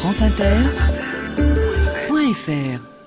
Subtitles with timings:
[0.00, 2.97] franceinter.fr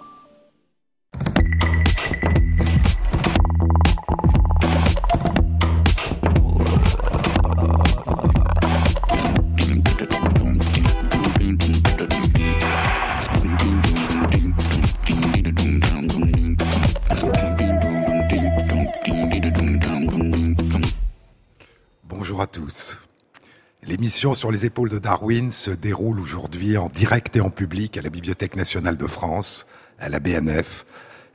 [24.12, 28.02] L'émission sur les épaules de Darwin se déroule aujourd'hui en direct et en public à
[28.02, 29.66] la Bibliothèque nationale de France,
[30.00, 30.86] à la BNF.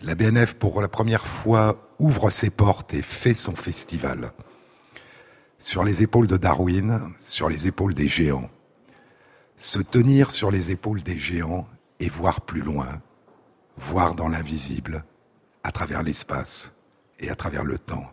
[0.03, 4.31] La BNF, pour la première fois, ouvre ses portes et fait son festival.
[5.59, 8.51] Sur les épaules de Darwin, sur les épaules des géants.
[9.57, 11.67] Se tenir sur les épaules des géants
[11.99, 13.01] et voir plus loin,
[13.79, 15.03] voir dans l'invisible,
[15.65, 16.73] à travers l'espace
[17.21, 18.13] et à travers le temps.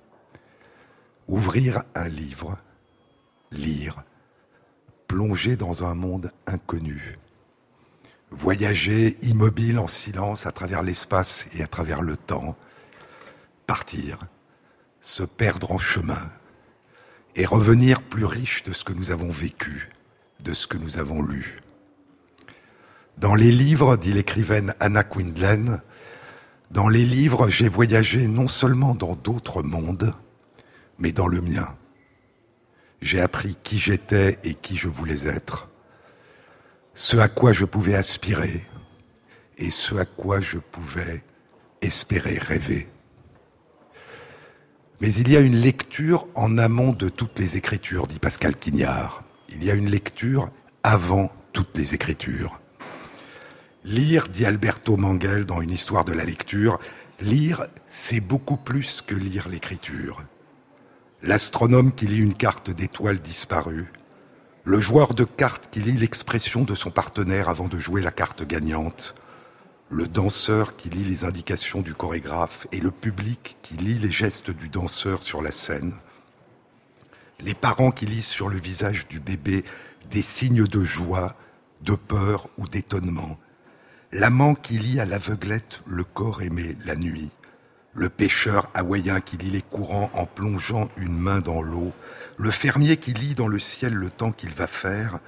[1.27, 2.57] Ouvrir un livre,
[3.51, 4.05] lire,
[5.13, 7.19] plonger dans un monde inconnu.
[8.31, 12.57] Voyager immobile en silence à travers l'espace et à travers le temps.
[13.67, 14.17] Partir,
[15.01, 16.31] se perdre en chemin
[17.35, 19.91] et revenir plus riche de ce que nous avons vécu,
[20.39, 21.59] de ce que nous avons lu.
[23.19, 25.79] Dans les livres, dit l'écrivaine Anna Quindlen,
[26.71, 30.11] dans les livres, j'ai voyagé non seulement dans d'autres mondes,
[30.97, 31.67] mais dans le mien.
[33.03, 35.67] J'ai appris qui j'étais et qui je voulais être,
[36.93, 38.65] ce à quoi je pouvais aspirer
[39.57, 41.21] et ce à quoi je pouvais
[41.81, 42.87] espérer rêver.
[45.01, 49.25] Mais il y a une lecture en amont de toutes les écritures, dit Pascal Quignard.
[49.49, 50.49] Il y a une lecture
[50.81, 52.61] avant toutes les écritures.
[53.83, 56.79] Lire, dit Alberto Manguel dans une histoire de la lecture,
[57.19, 60.23] lire, c'est beaucoup plus que lire l'écriture.
[61.25, 63.89] L'astronome qui lit une carte d'étoiles disparue,
[64.65, 68.45] le joueur de cartes qui lit l'expression de son partenaire avant de jouer la carte
[68.45, 69.15] gagnante,
[69.89, 74.51] le danseur qui lit les indications du chorégraphe et le public qui lit les gestes
[74.51, 75.93] du danseur sur la scène,
[77.39, 79.63] les parents qui lisent sur le visage du bébé
[80.11, 81.37] des signes de joie,
[81.83, 83.37] de peur ou d'étonnement,
[84.11, 87.31] l'amant qui lit à l'aveuglette le corps aimé la nuit,
[87.93, 91.91] le pêcheur hawaïen qui lit les courants en plongeant une main dans l'eau,
[92.37, 95.19] le fermier qui lit dans le ciel le temps qu'il va faire,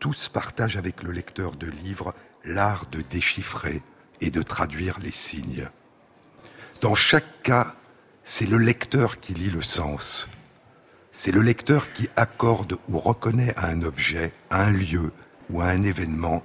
[0.00, 3.82] tous partagent avec le lecteur de livres l'art de déchiffrer
[4.20, 5.68] et de traduire les signes.
[6.80, 7.74] Dans chaque cas,
[8.22, 10.28] c'est le lecteur qui lit le sens.
[11.12, 15.12] C'est le lecteur qui accorde ou reconnaît à un objet, à un lieu
[15.48, 16.42] ou à un événement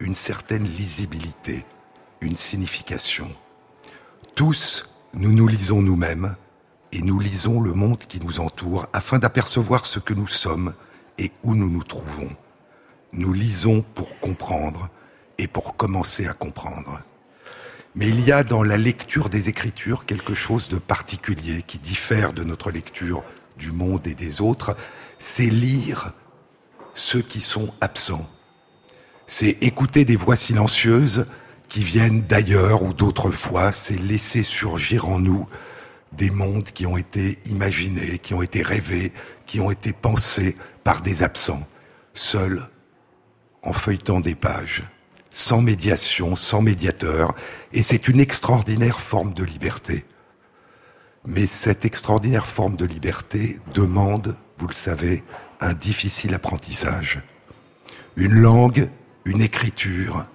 [0.00, 1.64] une certaine lisibilité,
[2.20, 3.34] une signification.
[4.38, 6.36] Tous, nous nous lisons nous-mêmes
[6.92, 10.74] et nous lisons le monde qui nous entoure afin d'apercevoir ce que nous sommes
[11.18, 12.30] et où nous nous trouvons.
[13.12, 14.90] Nous lisons pour comprendre
[15.38, 17.02] et pour commencer à comprendre.
[17.96, 22.32] Mais il y a dans la lecture des Écritures quelque chose de particulier qui diffère
[22.32, 23.24] de notre lecture
[23.58, 24.76] du monde et des autres,
[25.18, 26.12] c'est lire
[26.94, 28.30] ceux qui sont absents.
[29.26, 31.26] C'est écouter des voix silencieuses
[31.68, 35.46] qui viennent d'ailleurs ou d'autrefois, c'est laisser surgir en nous
[36.12, 39.12] des mondes qui ont été imaginés, qui ont été rêvés,
[39.46, 41.66] qui ont été pensés par des absents,
[42.14, 42.66] seuls,
[43.62, 44.84] en feuilletant des pages,
[45.30, 47.34] sans médiation, sans médiateur,
[47.72, 50.04] et c'est une extraordinaire forme de liberté.
[51.26, 55.22] Mais cette extraordinaire forme de liberté demande, vous le savez,
[55.60, 57.20] un difficile apprentissage.
[58.16, 58.88] Une langue,
[59.26, 60.26] une écriture,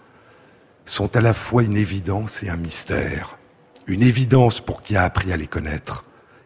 [0.85, 3.37] sont à la fois une évidence et un mystère.
[3.87, 6.05] Une évidence pour qui a appris à les connaître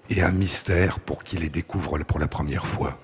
[0.09, 2.99] et un mystère pour qui les découvre pour la première fois.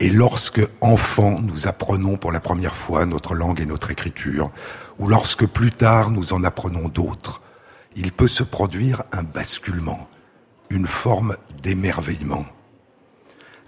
[0.00, 4.50] Et lorsque, enfant, nous apprenons pour la première fois notre langue et notre écriture,
[4.98, 7.42] ou lorsque plus tard nous en apprenons d'autres,
[7.96, 10.08] il peut se produire un basculement,
[10.70, 12.46] une forme d'émerveillement.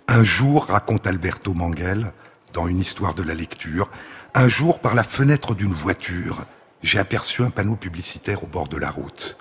[0.08, 2.12] Un jour, raconte Alberto Manguel,
[2.54, 3.90] dans une histoire de la lecture,
[4.34, 6.44] un jour, par la fenêtre d'une voiture,
[6.82, 9.36] j'ai aperçu un panneau publicitaire au bord de la route.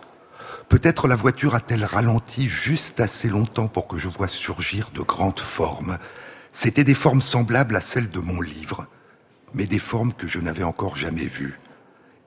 [0.69, 5.39] Peut-être la voiture a-t-elle ralenti juste assez longtemps pour que je voie surgir de grandes
[5.39, 5.97] formes.
[6.51, 8.85] C'étaient des formes semblables à celles de mon livre,
[9.53, 11.59] mais des formes que je n'avais encore jamais vues.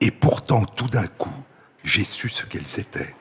[0.01, 1.33] Et pourtant, tout d'un coup,
[1.83, 3.15] j'ai su ce qu'elles étaient.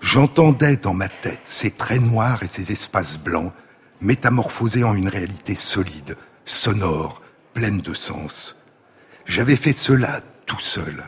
[0.00, 3.52] J'entendais dans ma tête ces traits noirs et ces espaces blancs
[4.00, 7.22] métamorphosés en une réalité solide, sonore,
[7.54, 8.61] pleine de sens.
[9.26, 11.02] J'avais fait cela tout seul.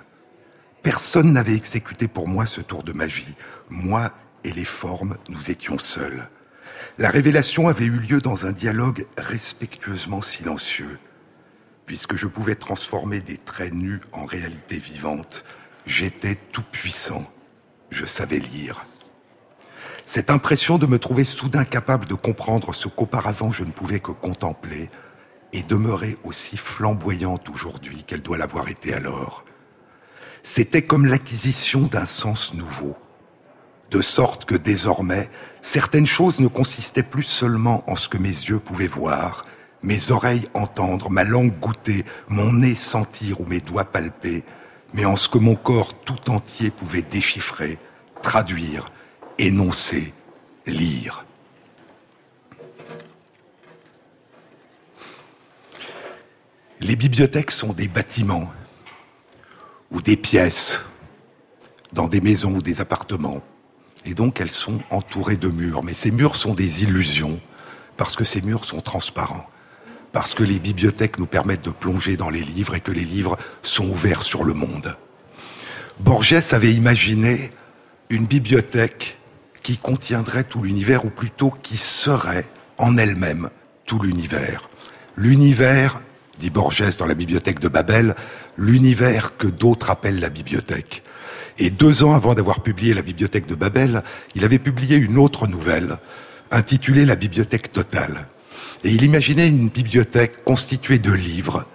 [0.83, 3.35] Personne n'avait exécuté pour moi ce tour de magie.
[3.71, 4.13] Moi
[4.45, 6.29] et les formes, nous étions seuls.
[6.99, 10.99] La révélation avait eu lieu dans un dialogue respectueusement silencieux.
[11.87, 15.45] puisque je pouvais transformer des traits nus en réalité vivante,
[15.87, 17.31] j'étais tout puissant,
[17.91, 18.85] je savais lire.
[20.07, 24.11] Cette impression de me trouver soudain capable de comprendre ce qu'auparavant je ne pouvais que
[24.13, 24.91] contempler
[25.55, 29.45] est demeurée aussi flamboyante aujourd'hui qu'elle doit l'avoir été alors.
[30.43, 32.97] C'était comme l'acquisition d'un sens nouveau,
[33.91, 35.31] de sorte que désormais,
[35.61, 39.47] certaines choses ne consistaient plus seulement en ce que mes yeux pouvaient voir,
[39.83, 44.45] mes oreilles entendre, ma langue goûter, mon nez sentir ou mes doigts palper,
[44.93, 47.79] mais en ce que mon corps tout entier pouvait déchiffrer,
[48.23, 48.91] traduire,
[49.39, 50.13] énoncer,
[50.67, 51.27] lire.
[56.85, 58.53] Les bibliothèques sont des bâtiments
[59.91, 60.83] ou des pièces
[61.95, 63.43] dans des maisons ou des appartements.
[64.05, 65.83] Et donc elles sont entourées de murs.
[65.83, 67.41] Mais ces murs sont des illusions
[67.97, 69.47] parce que ces murs sont transparents.
[70.13, 73.39] Parce que les bibliothèques nous permettent de plonger dans les livres et que les livres
[73.63, 74.95] sont ouverts sur le monde.
[76.01, 77.51] Borges avait imaginé
[78.11, 79.19] une bibliothèque
[79.63, 82.47] qui contiendrait tout l'univers, ou plutôt qui serait
[82.77, 83.49] en elle-même
[83.87, 84.69] tout l'univers.
[85.17, 86.03] L'univers,
[86.39, 88.15] dit Borges dans la bibliothèque de Babel,
[88.57, 91.03] l'univers que d'autres appellent la bibliothèque.
[91.59, 94.03] Et deux ans avant d'avoir publié la bibliothèque de Babel,
[94.35, 95.99] il avait publié une autre nouvelle,
[96.51, 98.27] intitulée La bibliothèque totale.
[98.83, 101.67] Et il imaginait une bibliothèque constituée de livres,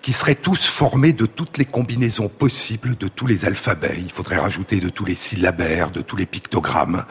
[0.00, 3.98] qui seraient tous formés de toutes les combinaisons possibles de tous les alphabets.
[3.98, 7.04] Il faudrait rajouter de tous les syllabaires, de tous les pictogrammes.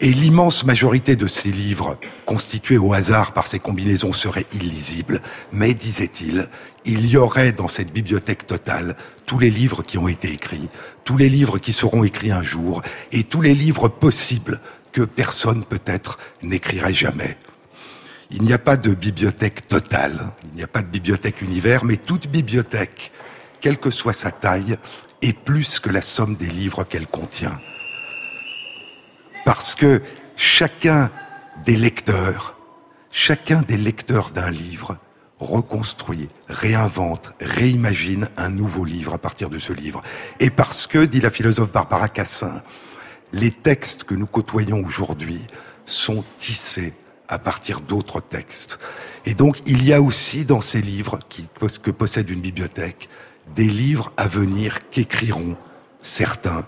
[0.00, 5.22] Et l'immense majorité de ces livres, constitués au hasard par ces combinaisons, seraient illisibles.
[5.52, 6.48] Mais, disait-il,
[6.84, 10.68] il y aurait dans cette bibliothèque totale tous les livres qui ont été écrits,
[11.04, 12.82] tous les livres qui seront écrits un jour,
[13.12, 14.60] et tous les livres possibles
[14.92, 17.36] que personne peut-être n'écrirait jamais.
[18.30, 21.96] Il n'y a pas de bibliothèque totale, il n'y a pas de bibliothèque univers, mais
[21.96, 23.12] toute bibliothèque,
[23.60, 24.76] quelle que soit sa taille,
[25.22, 27.58] est plus que la somme des livres qu'elle contient.
[29.44, 30.00] Parce que
[30.36, 31.10] chacun
[31.64, 32.56] des lecteurs,
[33.12, 34.96] chacun des lecteurs d'un livre
[35.38, 40.02] reconstruit, réinvente, réimagine un nouveau livre à partir de ce livre.
[40.40, 42.62] Et parce que, dit la philosophe Barbara Cassin,
[43.32, 45.40] les textes que nous côtoyons aujourd'hui
[45.86, 46.94] sont tissés
[47.28, 48.78] à partir d'autres textes.
[49.26, 51.18] Et donc, il y a aussi dans ces livres
[51.82, 53.08] que possède une bibliothèque,
[53.54, 55.56] des livres à venir qu'écriront
[56.02, 56.64] certains.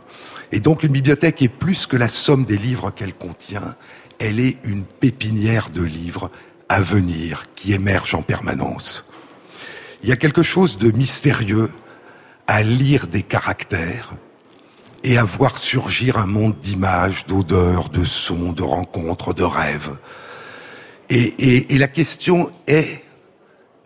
[0.53, 3.77] Et donc, une bibliothèque est plus que la somme des livres qu'elle contient.
[4.19, 6.31] Elle est une pépinière de livres
[6.69, 9.11] à venir qui émergent en permanence.
[10.03, 11.71] Il y a quelque chose de mystérieux
[12.47, 14.13] à lire des caractères
[15.03, 19.97] et à voir surgir un monde d'images, d'odeurs, de sons, de rencontres, de rêves.
[21.09, 23.03] Et, la question est,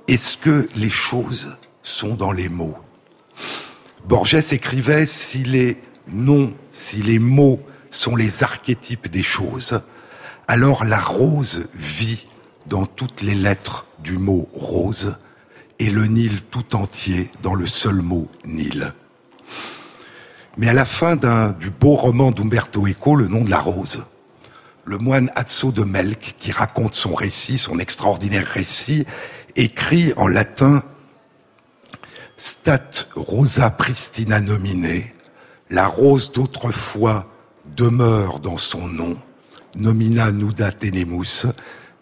[0.08, 2.78] est-ce que les choses sont dans les mots?
[4.06, 5.76] Borges écrivait, si les
[6.12, 7.60] noms, si les mots
[7.90, 9.80] sont les archétypes des choses,
[10.48, 12.26] alors la rose vit
[12.66, 15.16] dans toutes les lettres du mot rose
[15.78, 18.92] et le Nil tout entier dans le seul mot Nil.
[20.58, 21.16] Mais à la fin
[21.58, 24.04] du beau roman d'Umberto Eco, Le nom de la rose,
[24.84, 29.06] le moine Azzo de Melk, qui raconte son récit, son extraordinaire récit,
[29.56, 30.82] écrit en latin
[32.36, 35.04] Stat rosa pristina nomine,
[35.70, 37.26] la rose d'autrefois
[37.64, 39.16] demeure dans son nom,
[39.76, 41.46] nomina nuda tenemus,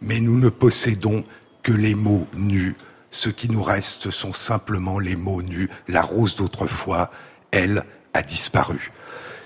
[0.00, 1.24] mais nous ne possédons
[1.62, 2.76] que les mots nus.
[3.10, 5.68] Ce qui nous reste sont simplement les mots nus.
[5.86, 7.10] La rose d'autrefois,
[7.50, 7.84] elle,
[8.14, 8.90] a disparu.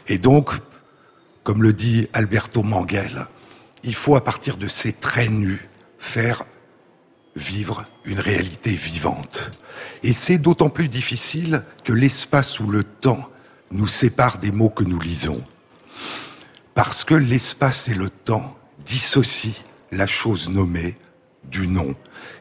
[0.09, 0.51] Et donc,
[1.43, 3.27] comme le dit Alberto Manguel,
[3.83, 6.45] il faut à partir de ces traits nus faire
[7.35, 9.51] vivre une réalité vivante.
[10.03, 13.32] Et c'est d'autant plus difficile que l'espace ou le temps
[13.73, 15.43] nous séparent des mots que nous lisons.
[16.75, 19.53] Parce que l'espace et le temps dissocient
[19.91, 20.95] la chose nommée
[21.45, 21.95] du nom.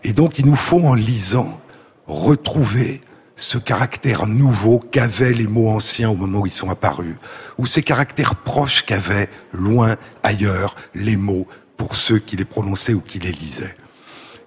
[0.04, 1.60] Et donc il nous faut en lisant
[2.08, 3.02] retrouver
[3.36, 7.16] ce caractère nouveau qu'avaient les mots anciens au moment où ils sont apparus,
[7.58, 13.02] ou ces caractères proches qu'avaient, loin, ailleurs, les mots pour ceux qui les prononçaient ou
[13.02, 13.76] qui les lisaient.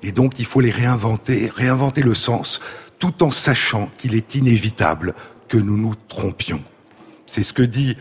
[0.03, 2.61] Et donc il faut les réinventer, réinventer le sens,
[2.99, 5.15] tout en sachant qu'il est inévitable
[5.49, 6.63] que nous nous trompions.
[7.27, 7.97] C'est ce que dit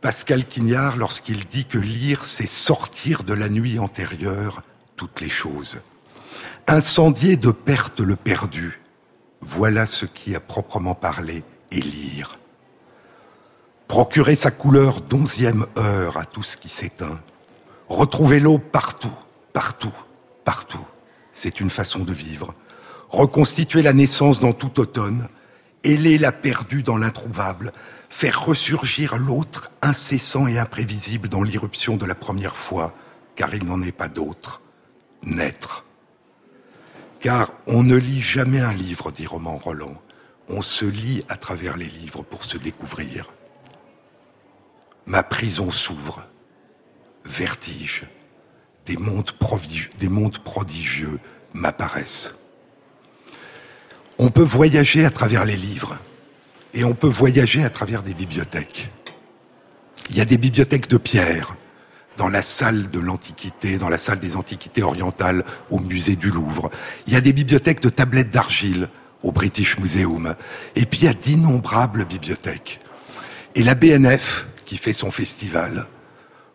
[0.00, 4.62] Pascal Quignard lorsqu'il dit que lire, c'est sortir de la nuit antérieure
[4.96, 5.80] toutes les choses.
[6.66, 8.80] Incendier de perte le perdu,
[9.40, 12.38] voilà ce qui, a proprement parlé, est lire.
[13.88, 17.20] Procurer sa couleur d'onzième heure à tout ce qui s'éteint.
[17.88, 19.12] Retrouver l'eau partout,
[19.52, 19.92] partout,
[20.44, 20.86] partout.
[21.32, 22.54] C'est une façon de vivre.
[23.10, 25.28] reconstituer la naissance dans tout automne,
[25.84, 27.72] héler la perdue dans l'introuvable,
[28.12, 32.94] faire ressurgir l'autre incessant et imprévisible dans l'irruption de la première fois,
[33.36, 34.60] car il n'en est pas d'autre,
[35.22, 35.86] naître.
[37.20, 40.00] Car on ne lit jamais un livre, dit Roman Roland,
[40.48, 43.32] on se lit à travers les livres pour se découvrir.
[45.06, 46.22] Ma prison s'ouvre,
[47.24, 48.04] vertige,
[48.84, 49.32] des mondes,
[49.98, 51.18] des mondes prodigieux
[51.54, 52.34] m'apparaissent.
[54.18, 55.98] On peut voyager à travers les livres
[56.74, 58.90] et on peut voyager à travers des bibliothèques.
[60.10, 61.56] Il y a des bibliothèques de pierre
[62.16, 66.70] dans la salle de l'Antiquité, dans la salle des Antiquités orientales au musée du Louvre.
[67.06, 68.88] Il y a des bibliothèques de tablettes d'argile
[69.22, 70.34] au British Museum.
[70.76, 72.80] Et puis il y a d'innombrables bibliothèques.
[73.54, 75.86] Et la BNF, qui fait son festival,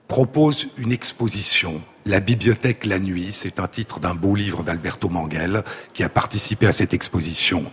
[0.07, 1.81] propose une exposition.
[2.05, 6.67] La bibliothèque la nuit, c'est un titre d'un beau livre d'Alberto Manguel qui a participé
[6.67, 7.65] à cette exposition.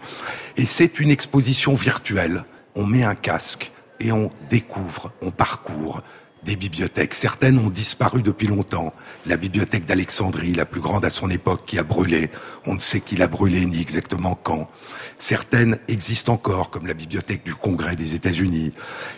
[0.56, 2.44] Et c'est une exposition virtuelle.
[2.74, 6.02] On met un casque et on découvre, on parcourt
[6.44, 7.14] des bibliothèques.
[7.14, 8.92] Certaines ont disparu depuis longtemps.
[9.26, 12.30] La bibliothèque d'Alexandrie, la plus grande à son époque, qui a brûlé.
[12.66, 14.68] On ne sait qui l'a brûlé ni exactement quand.
[15.18, 18.72] Certaines existent encore, comme la bibliothèque du Congrès des États-Unis.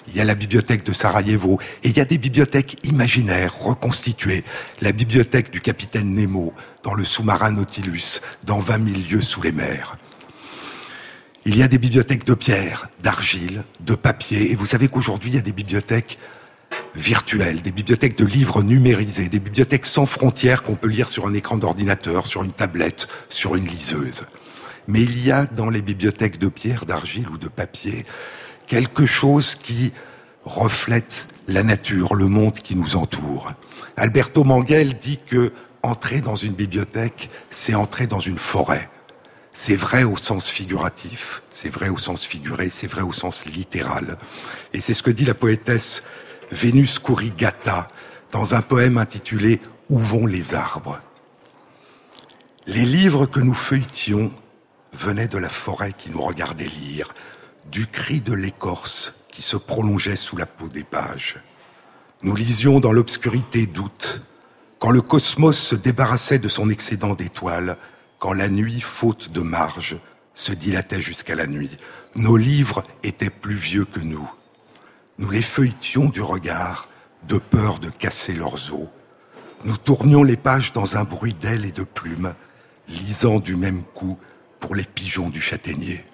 [0.08, 1.58] Il y a la bibliothèque de Sarajevo.
[1.82, 4.44] Et il y a des bibliothèques imaginaires, reconstituées.
[4.80, 9.52] La bibliothèque du capitaine Nemo, dans le sous-marin Nautilus, dans 20 000 lieues sous les
[9.52, 9.96] mers.
[11.44, 14.50] Il y a des bibliothèques de pierre, d'argile, de papier.
[14.50, 16.18] Et vous savez qu'aujourd'hui, il y a des bibliothèques
[16.96, 21.34] virtuelles, des bibliothèques de livres numérisés, des bibliothèques sans frontières qu'on peut lire sur un
[21.34, 24.24] écran d'ordinateur, sur une tablette, sur une liseuse.
[24.88, 28.06] Mais il y a dans les bibliothèques de pierre, d'argile ou de papier
[28.66, 29.92] quelque chose qui
[30.44, 33.52] reflète la nature, le monde qui nous entoure.
[33.96, 35.52] Alberto Manguel dit que
[35.82, 38.88] entrer dans une bibliothèque, c'est entrer dans une forêt.
[39.52, 44.18] C'est vrai au sens figuratif, c'est vrai au sens figuré, c'est vrai au sens littéral.
[44.74, 46.02] Et c'est ce que dit la poétesse
[46.50, 47.88] Vénus Kurigata
[48.32, 51.00] dans un poème intitulé Où vont les arbres?
[52.66, 54.32] Les livres que nous feuilletions
[54.96, 57.12] venaient de la forêt qui nous regardait lire,
[57.70, 61.36] du cri de l'écorce qui se prolongeait sous la peau des pages.
[62.22, 64.22] Nous lisions dans l'obscurité d'août,
[64.78, 67.76] quand le cosmos se débarrassait de son excédent d'étoiles,
[68.18, 69.96] quand la nuit, faute de marge,
[70.34, 71.76] se dilatait jusqu'à la nuit.
[72.14, 74.30] Nos livres étaient plus vieux que nous.
[75.18, 76.88] Nous les feuilletions du regard,
[77.28, 78.88] de peur de casser leurs os.
[79.64, 82.34] Nous tournions les pages dans un bruit d'ailes et de plumes,
[82.88, 84.18] lisant du même coup
[84.60, 86.04] pour les pigeons du châtaignier.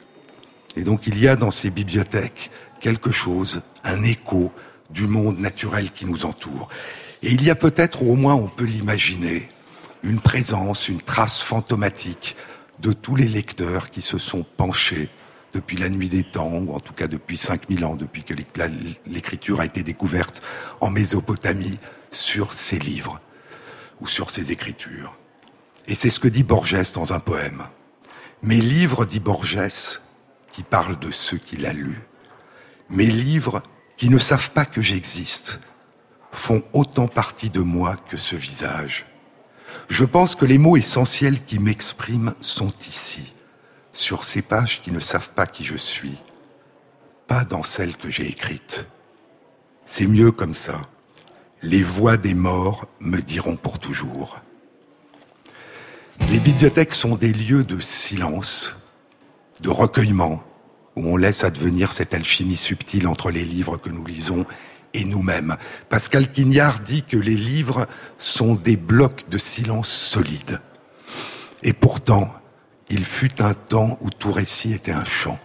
[0.76, 4.52] Et donc il y a dans ces bibliothèques quelque chose, un écho
[4.90, 6.68] du monde naturel qui nous entoure.
[7.22, 9.48] Et il y a peut-être, ou au moins on peut l'imaginer,
[10.02, 12.36] une présence, une trace fantomatique
[12.80, 15.08] de tous les lecteurs qui se sont penchés
[15.52, 18.34] depuis la nuit des temps, ou en tout cas depuis 5000 ans, depuis que
[19.06, 20.42] l'écriture a été découverte
[20.80, 21.78] en Mésopotamie,
[22.12, 23.20] sur ces livres
[24.00, 25.16] ou sur ces écritures.
[25.86, 27.64] Et c'est ce que dit Borges dans un poème.
[28.44, 30.00] Mes livres, dit Borges,
[30.50, 32.02] qui parlent de ceux qui l'a lu,
[32.90, 33.62] mes livres
[33.96, 35.60] qui ne savent pas que j'existe,
[36.32, 39.06] font autant partie de moi que ce visage.
[39.88, 43.32] Je pense que les mots essentiels qui m'expriment sont ici
[43.92, 46.18] sur ces pages qui ne savent pas qui je suis,
[47.28, 48.88] pas dans celles que j'ai écrites.
[49.86, 50.80] C'est mieux comme ça.
[51.62, 54.40] Les voix des morts me diront pour toujours.
[56.30, 58.76] Les bibliothèques sont des lieux de silence,
[59.60, 60.42] de recueillement,
[60.96, 64.46] où on laisse advenir cette alchimie subtile entre les livres que nous lisons
[64.94, 65.56] et nous-mêmes.
[65.88, 67.86] Pascal Quignard dit que les livres
[68.18, 70.60] sont des blocs de silence solides.
[71.62, 72.30] Et pourtant,
[72.90, 75.38] il fut un temps où tout récit était un chant.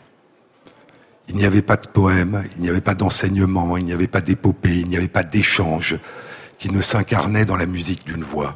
[1.30, 4.22] Il n'y avait pas de poème, il n'y avait pas d'enseignement, il n'y avait pas
[4.22, 5.98] d'épopée, il n'y avait pas d'échange
[6.58, 8.56] qui ne s'incarnait dans la musique d'une voix.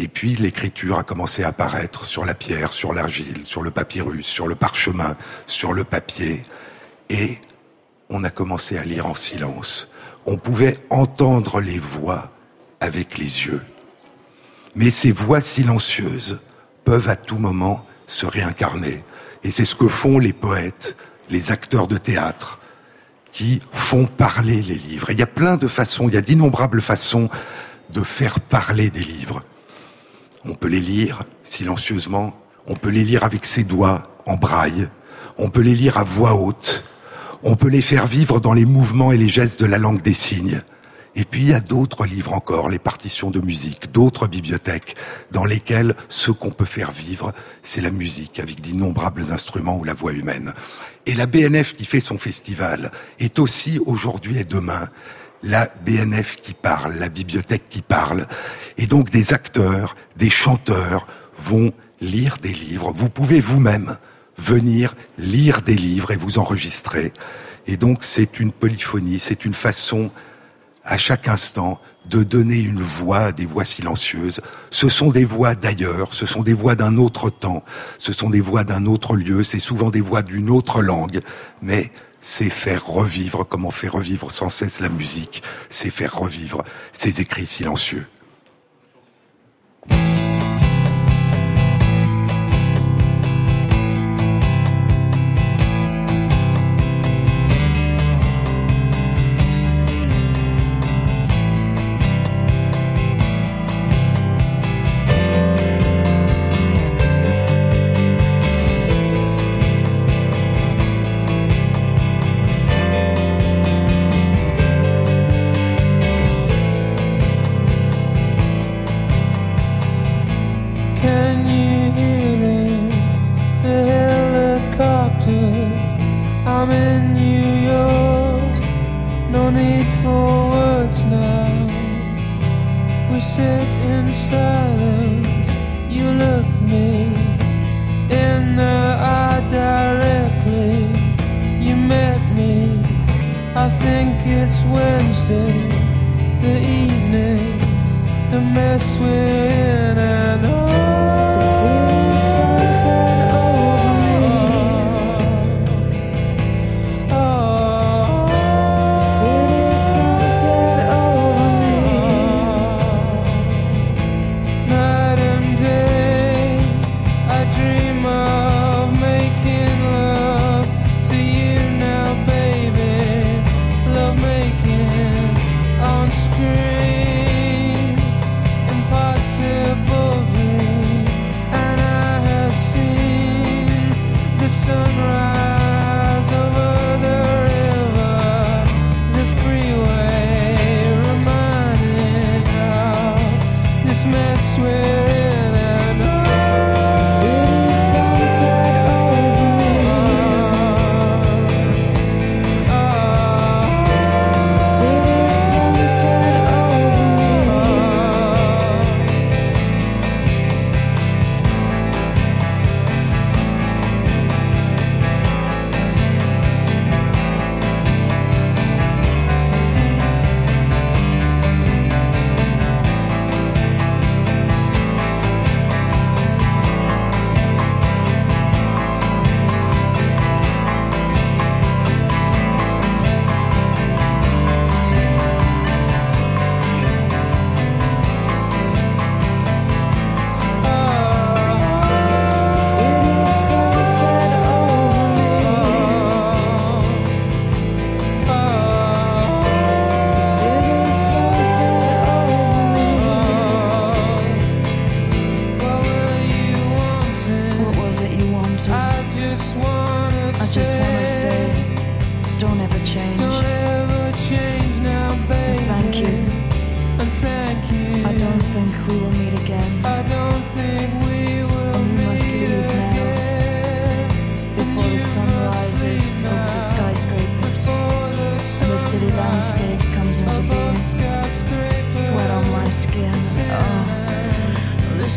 [0.00, 4.26] Et puis l'écriture a commencé à apparaître sur la pierre, sur l'argile, sur le papyrus,
[4.26, 5.16] sur le parchemin,
[5.48, 6.44] sur le papier.
[7.10, 7.38] Et
[8.08, 9.90] on a commencé à lire en silence.
[10.24, 12.30] On pouvait entendre les voix
[12.78, 13.60] avec les yeux.
[14.76, 16.38] Mais ces voix silencieuses
[16.84, 19.02] peuvent à tout moment se réincarner.
[19.42, 20.94] Et c'est ce que font les poètes,
[21.28, 22.60] les acteurs de théâtre,
[23.32, 25.10] qui font parler les livres.
[25.10, 27.28] Et il y a plein de façons, il y a d'innombrables façons
[27.90, 29.42] de faire parler des livres.
[30.44, 34.88] On peut les lire silencieusement, on peut les lire avec ses doigts en braille,
[35.36, 36.84] on peut les lire à voix haute,
[37.42, 40.14] on peut les faire vivre dans les mouvements et les gestes de la langue des
[40.14, 40.60] signes.
[41.16, 44.94] Et puis il y a d'autres livres encore, les partitions de musique, d'autres bibliothèques
[45.32, 49.94] dans lesquelles ce qu'on peut faire vivre, c'est la musique avec d'innombrables instruments ou la
[49.94, 50.54] voix humaine.
[51.06, 54.88] Et la BNF qui fait son festival est aussi aujourd'hui et demain
[55.42, 58.26] la BNF qui parle, la bibliothèque qui parle.
[58.76, 62.92] Et donc des acteurs, des chanteurs vont lire des livres.
[62.92, 63.96] Vous pouvez vous-même
[64.36, 67.12] venir lire des livres et vous enregistrer.
[67.66, 70.10] Et donc c'est une polyphonie, c'est une façon
[70.84, 74.40] à chaque instant de donner une voix à des voix silencieuses.
[74.70, 77.62] Ce sont des voix d'ailleurs, ce sont des voix d'un autre temps,
[77.98, 81.20] ce sont des voix d'un autre lieu, c'est souvent des voix d'une autre langue,
[81.60, 86.64] mais c'est faire revivre, comme on fait revivre sans cesse la musique, c'est faire revivre
[86.92, 88.06] ces écrits silencieux.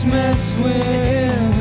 [0.02, 1.61] Christmas when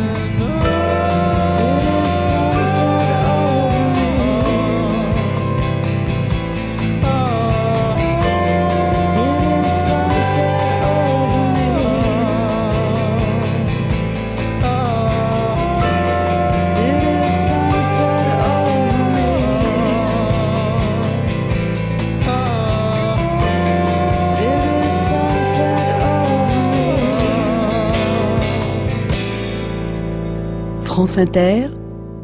[31.00, 31.68] France Inter,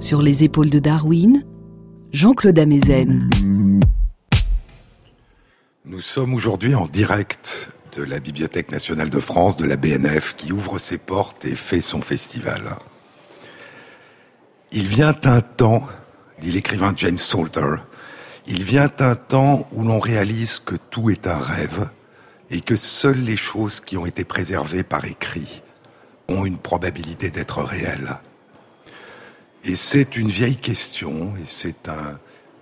[0.01, 1.47] sur les épaules de Darwin,
[2.12, 3.31] Jean-Claude Amezen.
[5.87, 10.53] Nous sommes aujourd'hui en direct de la Bibliothèque nationale de France, de la BNF, qui
[10.53, 12.77] ouvre ses portes et fait son festival.
[14.73, 15.89] Il vient un temps,
[16.43, 17.77] dit l'écrivain James Salter,
[18.47, 21.89] il vient un temps où l'on réalise que tout est un rêve,
[22.51, 25.62] et que seules les choses qui ont été préservées par écrit
[26.29, 28.19] ont une probabilité d'être réelles.
[29.69, 32.21] Et c'est une vieille question, et c'est un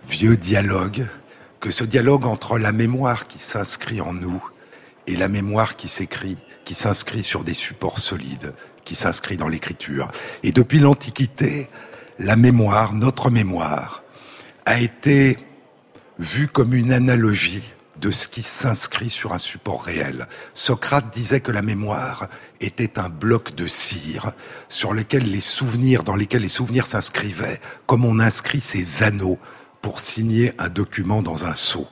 [0.08, 1.06] vieux dialogue,
[1.60, 4.42] que ce dialogue entre la mémoire qui s'inscrit en nous
[5.06, 8.54] et la mémoire qui s'écrit, qui s'inscrit sur des supports solides,
[8.86, 10.10] qui s'inscrit dans l'écriture.
[10.42, 11.68] Et depuis l'Antiquité,
[12.18, 14.02] la mémoire, notre mémoire,
[14.64, 15.36] a été
[16.18, 17.73] vue comme une analogie
[18.04, 20.28] de ce qui s'inscrit sur un support réel.
[20.52, 22.28] Socrate disait que la mémoire
[22.60, 24.32] était un bloc de cire
[24.68, 29.38] sur lequel les souvenirs, dans lesquels les souvenirs s'inscrivaient, comme on inscrit ses anneaux
[29.80, 31.88] pour signer un document dans un sceau.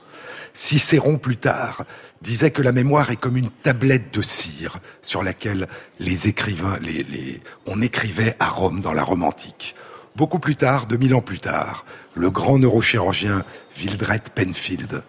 [0.53, 1.83] Cicéron plus tard
[2.21, 7.41] disait que la mémoire est comme une tablette de cire sur laquelle les écrivains, les,
[7.65, 9.75] on écrivait à Rome dans la Rome antique.
[10.15, 13.43] Beaucoup plus tard, 2000 ans plus tard, le grand neurochirurgien
[13.79, 15.03] Wildred Penfield,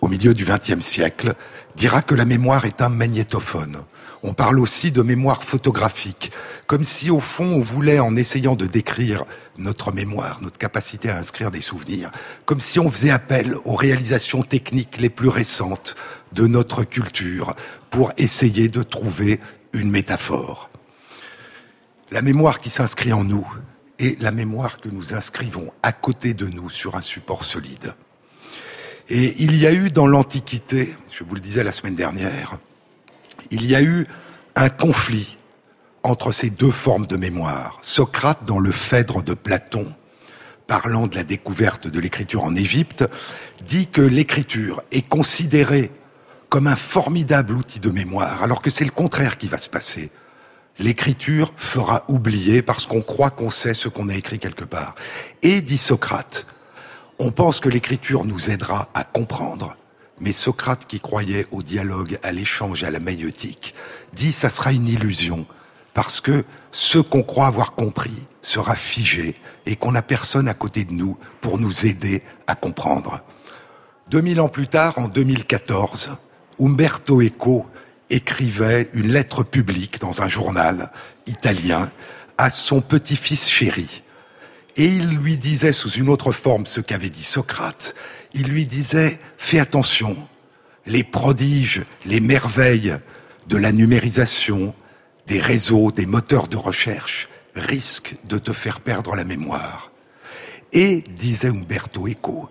[0.00, 1.34] au milieu du XXe siècle,
[1.76, 3.82] dira que la mémoire est un magnétophone.
[4.24, 6.30] On parle aussi de mémoire photographique,
[6.66, 9.24] comme si au fond on voulait, en essayant de décrire
[9.58, 12.10] notre mémoire, notre capacité à inscrire des souvenirs,
[12.44, 15.96] comme si on faisait appel aux réalisations techniques les plus récentes
[16.32, 17.56] de notre culture
[17.90, 19.40] pour essayer de trouver
[19.72, 20.70] une métaphore.
[22.12, 23.46] La mémoire qui s'inscrit en nous
[23.98, 27.94] est la mémoire que nous inscrivons à côté de nous sur un support solide.
[29.14, 32.56] Et il y a eu dans l'Antiquité, je vous le disais la semaine dernière,
[33.50, 34.06] il y a eu
[34.56, 35.36] un conflit
[36.02, 37.78] entre ces deux formes de mémoire.
[37.82, 39.86] Socrate, dans le Phèdre de Platon,
[40.66, 43.04] parlant de la découverte de l'écriture en Égypte,
[43.66, 45.90] dit que l'écriture est considérée
[46.48, 50.10] comme un formidable outil de mémoire, alors que c'est le contraire qui va se passer.
[50.78, 54.94] L'écriture fera oublier parce qu'on croit qu'on sait ce qu'on a écrit quelque part.
[55.42, 56.46] Et, dit Socrate,
[57.22, 59.76] on pense que l'écriture nous aidera à comprendre,
[60.18, 63.76] mais Socrate, qui croyait au dialogue, à l'échange, à la maïotique,
[64.12, 65.46] dit ça sera une illusion,
[65.94, 69.34] parce que ce qu'on croit avoir compris sera figé
[69.66, 73.20] et qu'on n'a personne à côté de nous pour nous aider à comprendre.
[74.10, 76.10] 2000 ans plus tard, en 2014,
[76.60, 77.66] Umberto Eco
[78.10, 80.90] écrivait une lettre publique dans un journal
[81.28, 81.88] italien
[82.36, 84.01] à son petit-fils chéri.
[84.76, 87.94] Et il lui disait sous une autre forme ce qu'avait dit Socrate,
[88.34, 90.16] il lui disait, fais attention,
[90.86, 92.96] les prodiges, les merveilles
[93.48, 94.74] de la numérisation,
[95.26, 99.90] des réseaux, des moteurs de recherche risquent de te faire perdre la mémoire.
[100.72, 102.48] Et, disait Umberto Eco,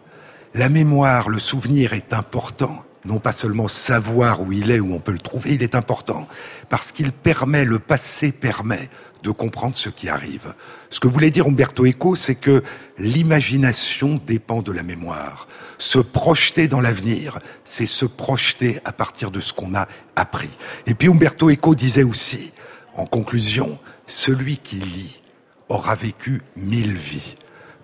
[0.54, 5.00] la mémoire, le souvenir est important, non pas seulement savoir où il est, où on
[5.00, 6.28] peut le trouver, il est important,
[6.70, 8.90] parce qu'il permet, le passé permet
[9.24, 10.54] de comprendre ce qui arrive.
[10.90, 12.64] Ce que voulait dire Umberto Eco, c'est que
[12.98, 15.48] l'imagination dépend de la mémoire.
[15.78, 20.50] Se projeter dans l'avenir, c'est se projeter à partir de ce qu'on a appris.
[20.88, 22.54] Et puis Umberto Eco disait aussi,
[22.96, 25.22] en conclusion, celui qui lit
[25.70, 27.36] aura vécu mille vies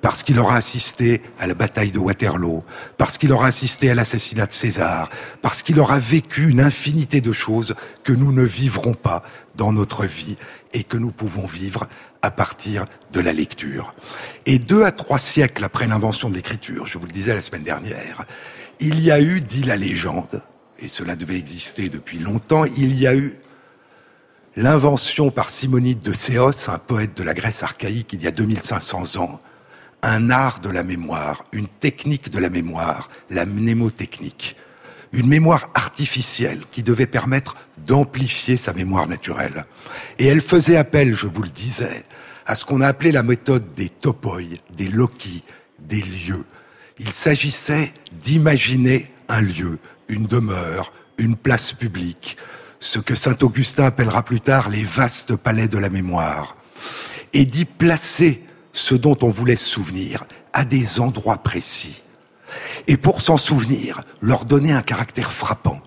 [0.02, 2.64] parce qu'il aura assisté à la bataille de Waterloo,
[2.98, 5.10] parce qu'il aura assisté à l'assassinat de César,
[5.42, 9.24] parce qu'il aura vécu une infinité de choses que nous ne vivrons pas
[9.56, 10.38] dans notre vie
[10.74, 11.88] et que nous pouvons vivre
[12.22, 13.94] à partir de la lecture.
[14.46, 17.64] Et deux à trois siècles après l'invention de l'écriture, je vous le disais la semaine
[17.64, 18.26] dernière,
[18.80, 20.42] il y a eu, dit la légende,
[20.80, 23.36] et cela devait exister depuis longtemps, il y a eu
[24.56, 29.18] l'invention par Simonide de Céos, un poète de la Grèce archaïque il y a 2500
[29.18, 29.40] ans,
[30.04, 34.56] un art de la mémoire, une technique de la mémoire, la mnémotechnique.
[35.14, 39.66] Une mémoire artificielle qui devait permettre d'amplifier sa mémoire naturelle.
[40.20, 42.04] Et elle faisait appel, je vous le disais,
[42.46, 44.42] à ce qu'on a appelé la méthode des topoi,
[44.76, 45.44] des loki,
[45.80, 46.46] des lieux.
[47.00, 52.38] Il s'agissait d'imaginer un lieu, une demeure, une place publique,
[52.80, 56.58] ce que saint Augustin appellera plus tard les vastes palais de la mémoire,
[57.34, 58.44] et d'y placer
[58.78, 62.04] ce dont on voulait se souvenir à des endroits précis.
[62.88, 65.82] Et pour s'en souvenir, leur donner un caractère frappant,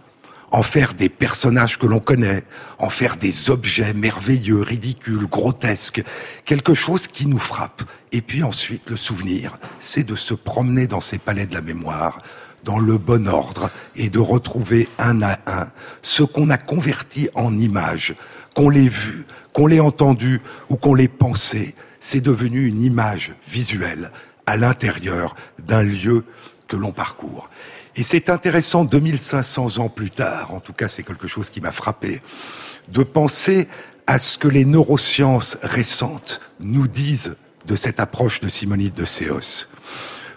[0.51, 2.43] en faire des personnages que l'on connaît,
[2.81, 6.03] en faire des objets merveilleux, ridicules, grotesques,
[6.45, 7.85] quelque chose qui nous frappe.
[8.11, 12.21] Et puis ensuite, le souvenir, c'est de se promener dans ces palais de la mémoire,
[12.65, 15.69] dans le bon ordre, et de retrouver un à un
[16.03, 18.17] ce qu'on a converti en images,
[18.57, 24.11] qu'on l'ait vu, qu'on l'ait entendu ou qu'on l'ait pensé, c'est devenu une image visuelle
[24.47, 26.25] à l'intérieur d'un lieu
[26.67, 27.51] que l'on parcourt.
[27.97, 31.73] Et c'est intéressant, 2500 ans plus tard, en tout cas c'est quelque chose qui m'a
[31.73, 32.21] frappé,
[32.89, 33.69] de penser
[34.07, 37.37] à ce que les neurosciences récentes nous disent
[37.67, 39.67] de cette approche de Simonide de Céos.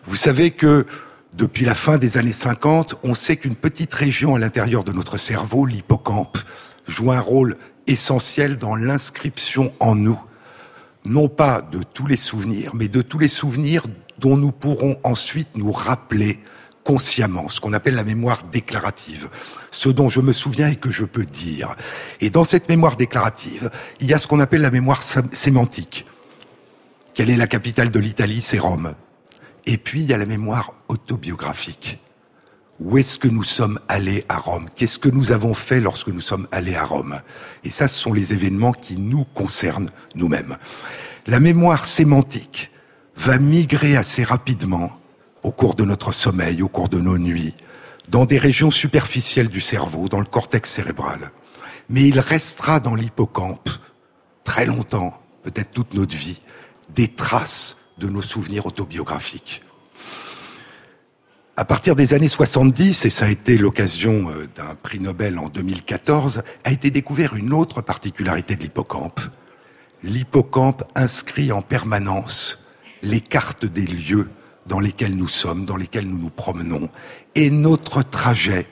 [0.05, 0.85] Vous savez que
[1.33, 5.17] Depuis la fin des années 50, on sait qu'une petite région à l'intérieur de notre
[5.17, 6.37] cerveau, l'hippocampe,
[6.87, 10.19] joue un rôle essentiel dans l'inscription en nous,
[11.05, 13.85] non pas de tous les souvenirs, mais de tous les souvenirs
[14.19, 16.39] dont nous pourrons ensuite nous rappeler
[16.83, 19.29] consciemment, ce qu'on appelle la mémoire déclarative,
[19.71, 21.75] ce dont je me souviens et que je peux dire.
[22.19, 26.05] Et dans cette mémoire déclarative, il y a ce qu'on appelle la mémoire sémantique.
[27.13, 28.41] Quelle est la capitale de l'Italie?
[28.41, 28.95] C'est Rome.
[29.65, 31.99] Et puis, il y a la mémoire autobiographique.
[32.83, 34.67] Où est-ce que nous sommes allés à Rome?
[34.75, 37.21] Qu'est-ce que nous avons fait lorsque nous sommes allés à Rome?
[37.63, 40.57] Et ça, ce sont les événements qui nous concernent nous-mêmes.
[41.25, 42.71] La mémoire sémantique
[43.15, 44.91] va migrer assez rapidement
[45.43, 47.55] au cours de notre sommeil, au cours de nos nuits,
[48.09, 51.31] dans des régions superficielles du cerveau, dans le cortex cérébral.
[51.87, 53.69] Mais il restera dans l'hippocampe
[54.43, 56.41] très longtemps, peut-être toute notre vie,
[56.93, 59.63] des traces de nos souvenirs autobiographiques.
[61.63, 65.47] À partir des années 70, et ça a été l'occasion euh, d'un prix Nobel en
[65.47, 69.21] 2014, a été découvert une autre particularité de l'hippocampe.
[70.03, 72.67] L'hippocampe inscrit en permanence
[73.01, 74.29] les cartes des lieux
[74.67, 76.89] dans lesquels nous sommes, dans lesquels nous nous promenons,
[77.33, 78.67] et notre trajet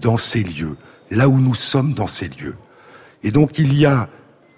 [0.00, 0.76] dans ces lieux,
[1.10, 2.54] là où nous sommes dans ces lieux.
[3.24, 4.08] Et donc il y a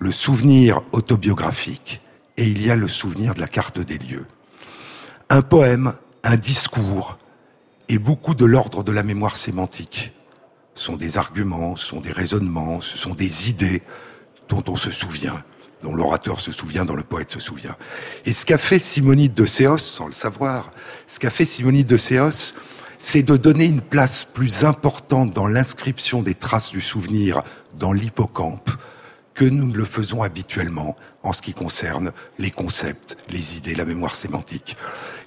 [0.01, 2.03] le souvenir autobiographique
[2.37, 4.27] et il y a le souvenir de la carte des lieux.
[5.31, 7.17] Un poème, un discours
[7.91, 10.13] et beaucoup de l'ordre de la mémoire sémantique
[10.77, 13.83] sont des arguments, sont des raisonnements, ce sont des idées
[14.49, 15.45] dont on se souvient
[15.83, 17.75] dont l'orateur se souvient, dont le poète se souvient.
[18.27, 20.73] Et ce qu'a fait Simonide de Séos, sans le savoir,
[21.07, 22.53] ce qu'a fait Simonide de Séos,
[22.99, 27.41] c'est de donner une place plus importante dans l'inscription des traces du souvenir
[27.79, 28.71] dans l'hippocampe
[29.41, 33.87] que nous ne le faisons habituellement en ce qui concerne les concepts, les idées, la
[33.87, 34.77] mémoire sémantique.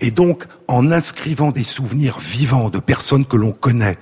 [0.01, 3.97] Et donc, en inscrivant des souvenirs vivants de personnes que l'on connaît,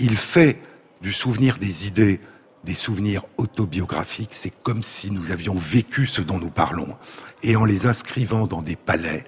[0.00, 0.60] il fait
[1.00, 2.18] du souvenir des idées
[2.64, 6.96] des souvenirs autobiographiques, c'est comme si nous avions vécu ce dont nous parlons.
[7.44, 9.24] Et en les inscrivant dans des palais,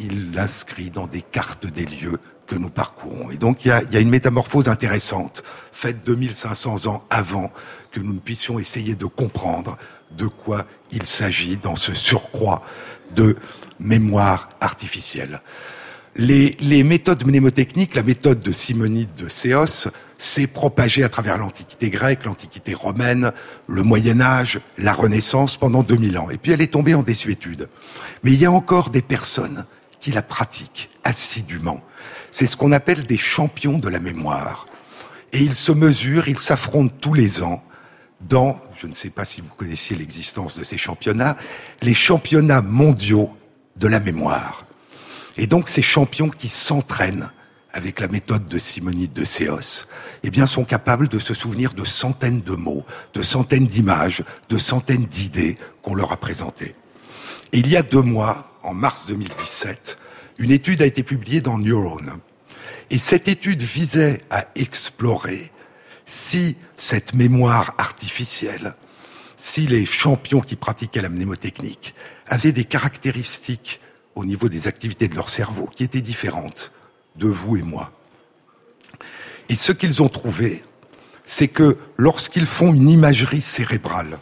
[0.00, 3.30] il l'inscrit dans des cartes des lieux que nous parcourons.
[3.30, 7.52] Et donc il y a, y a une métamorphose intéressante, faite 2500 ans avant
[7.90, 9.78] que nous ne puissions essayer de comprendre
[10.16, 12.62] de quoi il s'agit dans ce surcroît
[13.14, 13.36] de
[13.78, 15.40] mémoire artificielle.
[16.16, 21.88] Les, les, méthodes mnémotechniques, la méthode de Simonide de Séos, s'est propagée à travers l'Antiquité
[21.88, 23.32] grecque, l'Antiquité romaine,
[23.68, 26.28] le Moyen Âge, la Renaissance pendant 2000 ans.
[26.30, 27.68] Et puis elle est tombée en désuétude.
[28.22, 29.64] Mais il y a encore des personnes
[30.00, 31.80] qui la pratiquent assidûment.
[32.30, 34.66] C'est ce qu'on appelle des champions de la mémoire.
[35.32, 37.62] Et ils se mesurent, ils s'affrontent tous les ans
[38.20, 41.36] dans, je ne sais pas si vous connaissiez l'existence de ces championnats,
[41.82, 43.30] les championnats mondiaux
[43.76, 44.64] de la mémoire.
[45.36, 47.30] Et donc ces champions qui s'entraînent
[47.72, 49.86] avec la méthode de Simonide de Séos,
[50.22, 54.58] eh bien, sont capables de se souvenir de centaines de mots, de centaines d'images, de
[54.58, 56.72] centaines d'idées qu'on leur a présentées.
[57.52, 59.98] Il y a deux mois, en mars 2017,
[60.38, 62.20] une étude a été publiée dans Neuron.
[62.90, 65.52] Et cette étude visait à explorer
[66.10, 68.74] si cette mémoire artificielle,
[69.36, 71.94] si les champions qui pratiquaient la mnémotechnique
[72.26, 73.80] avaient des caractéristiques
[74.16, 76.72] au niveau des activités de leur cerveau qui étaient différentes
[77.14, 77.92] de vous et moi.
[79.48, 80.64] Et ce qu'ils ont trouvé,
[81.24, 84.18] c'est que lorsqu'ils font une imagerie cérébrale,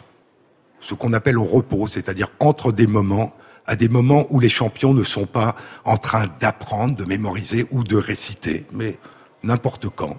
[0.81, 3.35] ce qu'on appelle au repos, c'est-à-dire entre des moments,
[3.67, 7.83] à des moments où les champions ne sont pas en train d'apprendre, de mémoriser ou
[7.83, 8.99] de réciter, mais
[9.43, 10.19] n'importe quand,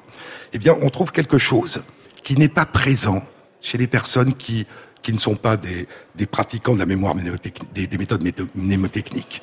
[0.53, 1.83] eh bien, on trouve quelque chose
[2.23, 3.23] qui n'est pas présent
[3.61, 4.65] chez les personnes qui
[5.01, 8.21] qui ne sont pas des, des pratiquants de la mémoire des, des méthodes
[8.55, 9.41] mnémotechniques.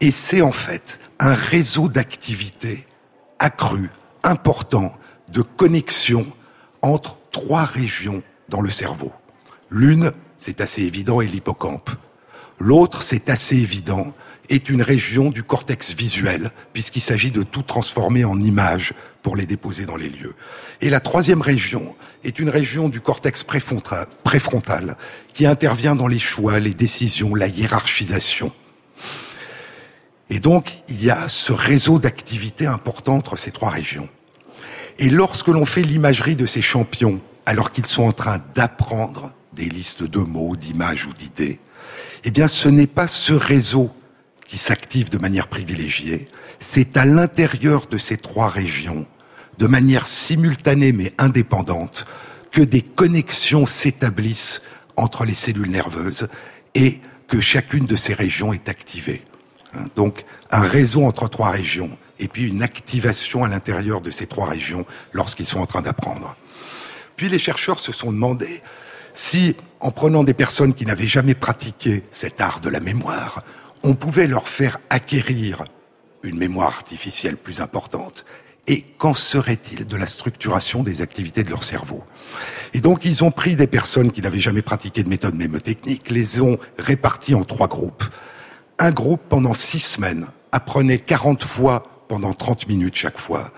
[0.00, 2.86] Et c'est en fait un réseau d'activités
[3.38, 3.90] accru,
[4.22, 4.96] important,
[5.28, 6.26] de connexion
[6.82, 9.12] entre trois régions dans le cerveau.
[9.70, 11.90] L'une, c'est assez évident, est l'hippocampe.
[12.58, 14.12] L'autre, c'est assez évident,
[14.48, 19.46] est une région du cortex visuel, puisqu'il s'agit de tout transformer en images pour les
[19.46, 20.34] déposer dans les lieux.
[20.80, 24.96] Et la troisième région est une région du cortex préfrontal,
[25.32, 28.52] qui intervient dans les choix, les décisions, la hiérarchisation.
[30.30, 34.08] Et donc, il y a ce réseau d'activités important entre ces trois régions.
[34.98, 39.68] Et lorsque l'on fait l'imagerie de ces champions, alors qu'ils sont en train d'apprendre des
[39.68, 41.60] listes de mots, d'images ou d'idées,
[42.24, 43.90] eh bien, ce n'est pas ce réseau
[44.48, 46.26] qui s'active de manière privilégiée,
[46.58, 49.06] c'est à l'intérieur de ces trois régions,
[49.58, 52.06] de manière simultanée mais indépendante,
[52.50, 54.62] que des connexions s'établissent
[54.96, 56.28] entre les cellules nerveuses
[56.74, 59.22] et que chacune de ces régions est activée.
[59.74, 64.26] Hein, donc un réseau entre trois régions et puis une activation à l'intérieur de ces
[64.26, 66.36] trois régions lorsqu'ils sont en train d'apprendre.
[67.16, 68.62] Puis les chercheurs se sont demandé
[69.12, 73.42] si, en prenant des personnes qui n'avaient jamais pratiqué cet art de la mémoire,
[73.82, 75.64] on pouvait leur faire acquérir
[76.22, 78.24] une mémoire artificielle plus importante
[78.66, 82.04] et qu'en serait-il de la structuration des activités de leur cerveau?
[82.74, 86.40] Et donc ils ont pris des personnes qui n'avaient jamais pratiqué de méthode mémotechnique, les
[86.40, 88.04] ont réparties en trois groupes.
[88.78, 93.52] Un groupe pendant six semaines apprenait 40 fois pendant 30 minutes chaque fois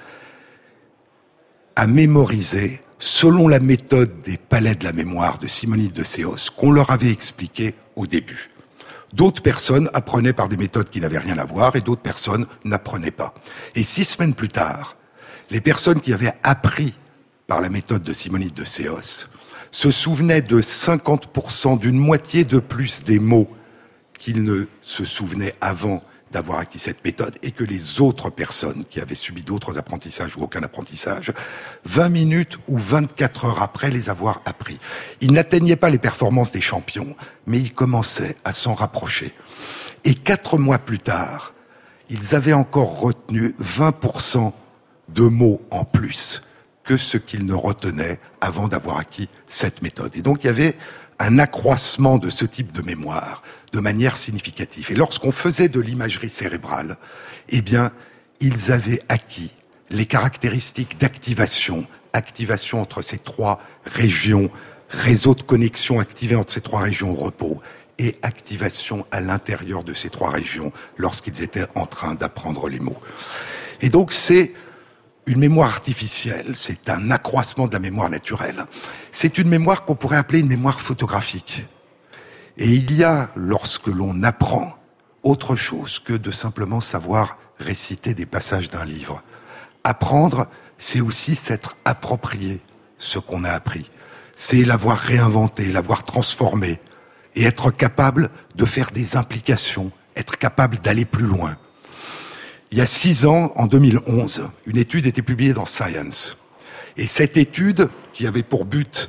[1.77, 6.71] à mémoriser selon la méthode des palais de la mémoire de Simonide de Séos qu'on
[6.71, 8.50] leur avait expliqué au début.
[9.13, 13.11] D'autres personnes apprenaient par des méthodes qui n'avaient rien à voir et d'autres personnes n'apprenaient
[13.11, 13.35] pas.
[13.75, 14.97] Et six semaines plus tard,
[15.51, 16.95] les personnes qui avaient appris
[17.47, 19.27] par la méthode de Simonide de Séos
[19.73, 23.49] se souvenaient de 50% d'une moitié de plus des mots
[24.19, 29.01] qu'ils ne se souvenaient avant d'avoir acquis cette méthode et que les autres personnes qui
[29.01, 31.33] avaient subi d'autres apprentissages ou aucun apprentissage,
[31.85, 34.79] 20 minutes ou 24 heures après les avoir appris.
[35.21, 37.17] Ils n'atteignaient pas les performances des champions,
[37.47, 39.33] mais ils commençaient à s'en rapprocher.
[40.05, 41.53] Et quatre mois plus tard,
[42.09, 44.53] ils avaient encore retenu 20%
[45.09, 46.43] de mots en plus
[46.85, 50.17] que ce qu'ils ne retenaient avant d'avoir acquis cette méthode.
[50.17, 50.77] Et donc il y avait
[51.19, 54.91] un accroissement de ce type de mémoire de manière significative.
[54.91, 56.97] Et lorsqu'on faisait de l'imagerie cérébrale,
[57.49, 57.93] eh bien,
[58.41, 59.51] ils avaient acquis
[59.91, 64.51] les caractéristiques d'activation, activation entre ces trois régions,
[64.89, 67.61] réseau de connexion activé entre ces trois régions au repos,
[67.99, 72.99] et activation à l'intérieur de ces trois régions lorsqu'ils étaient en train d'apprendre les mots.
[73.83, 74.53] Et donc c'est
[75.27, 78.65] une mémoire artificielle, c'est un accroissement de la mémoire naturelle.
[79.13, 81.67] C'est une mémoire qu'on pourrait appeler une mémoire photographique.
[82.61, 84.77] Et il y a, lorsque l'on apprend,
[85.23, 89.23] autre chose que de simplement savoir réciter des passages d'un livre.
[89.83, 90.47] Apprendre,
[90.77, 92.61] c'est aussi s'être approprié
[92.99, 93.91] ce qu'on a appris.
[94.37, 96.81] C'est l'avoir réinventé, l'avoir transformé,
[97.35, 101.57] et être capable de faire des implications, être capable d'aller plus loin.
[102.73, 106.37] Il y a six ans, en 2011, une étude était publiée dans Science.
[106.99, 109.09] Et cette étude, qui avait pour but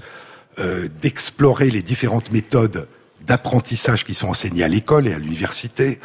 [0.60, 2.88] euh, d'explorer les différentes méthodes
[3.26, 6.00] d'apprentissage qui sont enseignées à l'école et à l'université,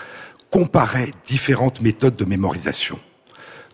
[0.51, 2.99] comparait différentes méthodes de mémorisation.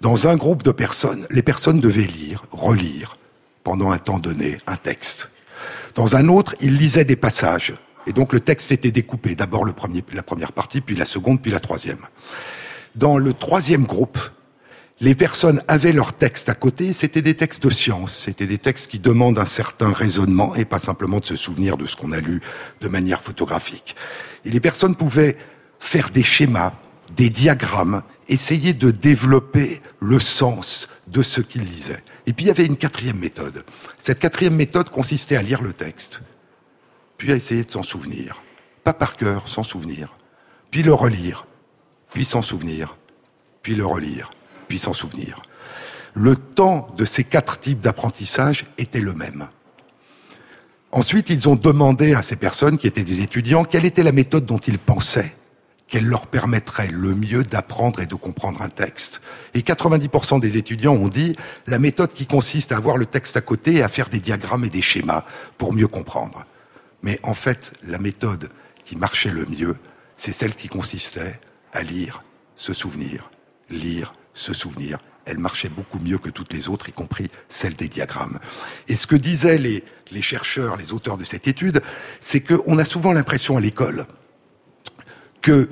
[0.01, 3.19] Dans un groupe de personnes, les personnes devaient lire, relire,
[3.63, 5.31] pendant un temps donné, un texte.
[5.95, 7.75] Dans un autre, ils lisaient des passages.
[8.07, 9.35] Et donc le texte était découpé.
[9.35, 12.05] D'abord la première partie, puis la seconde, puis la troisième.
[12.97, 14.19] Dans le troisième groupe,
[15.03, 18.89] les personnes avaient leurs textes à côté, c'était des textes de science, c'était des textes
[18.89, 22.21] qui demandent un certain raisonnement et pas simplement de se souvenir de ce qu'on a
[22.21, 22.41] lu
[22.81, 23.97] de manière photographique.
[24.45, 25.37] Et les personnes pouvaient
[25.81, 26.75] faire des schémas,
[27.17, 32.05] des diagrammes, essayer de développer le sens de ce qu'ils lisaient.
[32.27, 33.65] Et puis il y avait une quatrième méthode.
[33.99, 36.23] Cette quatrième méthode consistait à lire le texte,
[37.19, 38.41] puis à essayer de s'en souvenir.
[38.85, 40.15] Pas par cœur, s'en souvenir.
[40.71, 41.45] Puis le relire,
[42.15, 42.97] puis s'en souvenir,
[43.65, 44.31] puis le relire
[44.73, 45.43] puis s'en souvenir.
[46.15, 49.49] Le temps de ces quatre types d'apprentissage était le même.
[50.93, 54.47] Ensuite, ils ont demandé à ces personnes qui étaient des étudiants quelle était la méthode
[54.47, 55.37] dont ils pensaient
[55.89, 59.21] qu'elle leur permettrait le mieux d'apprendre et de comprendre un texte.
[59.53, 63.43] Et 90% des étudiants ont dit la méthode qui consiste à avoir le texte à
[63.43, 65.27] côté et à faire des diagrammes et des schémas
[65.59, 66.47] pour mieux comprendre.
[67.03, 68.49] Mais en fait, la méthode
[68.87, 69.77] qui marchait le mieux,
[70.17, 71.39] c'est celle qui consistait
[71.75, 72.23] à lire,
[72.57, 73.31] se souvenir,
[73.69, 74.99] lire, se souvenir.
[75.25, 78.39] Elle marchait beaucoup mieux que toutes les autres, y compris celle des diagrammes.
[78.89, 81.81] Et ce que disaient les, les chercheurs, les auteurs de cette étude,
[82.21, 84.07] c'est qu'on a souvent l'impression à l'école
[85.41, 85.69] que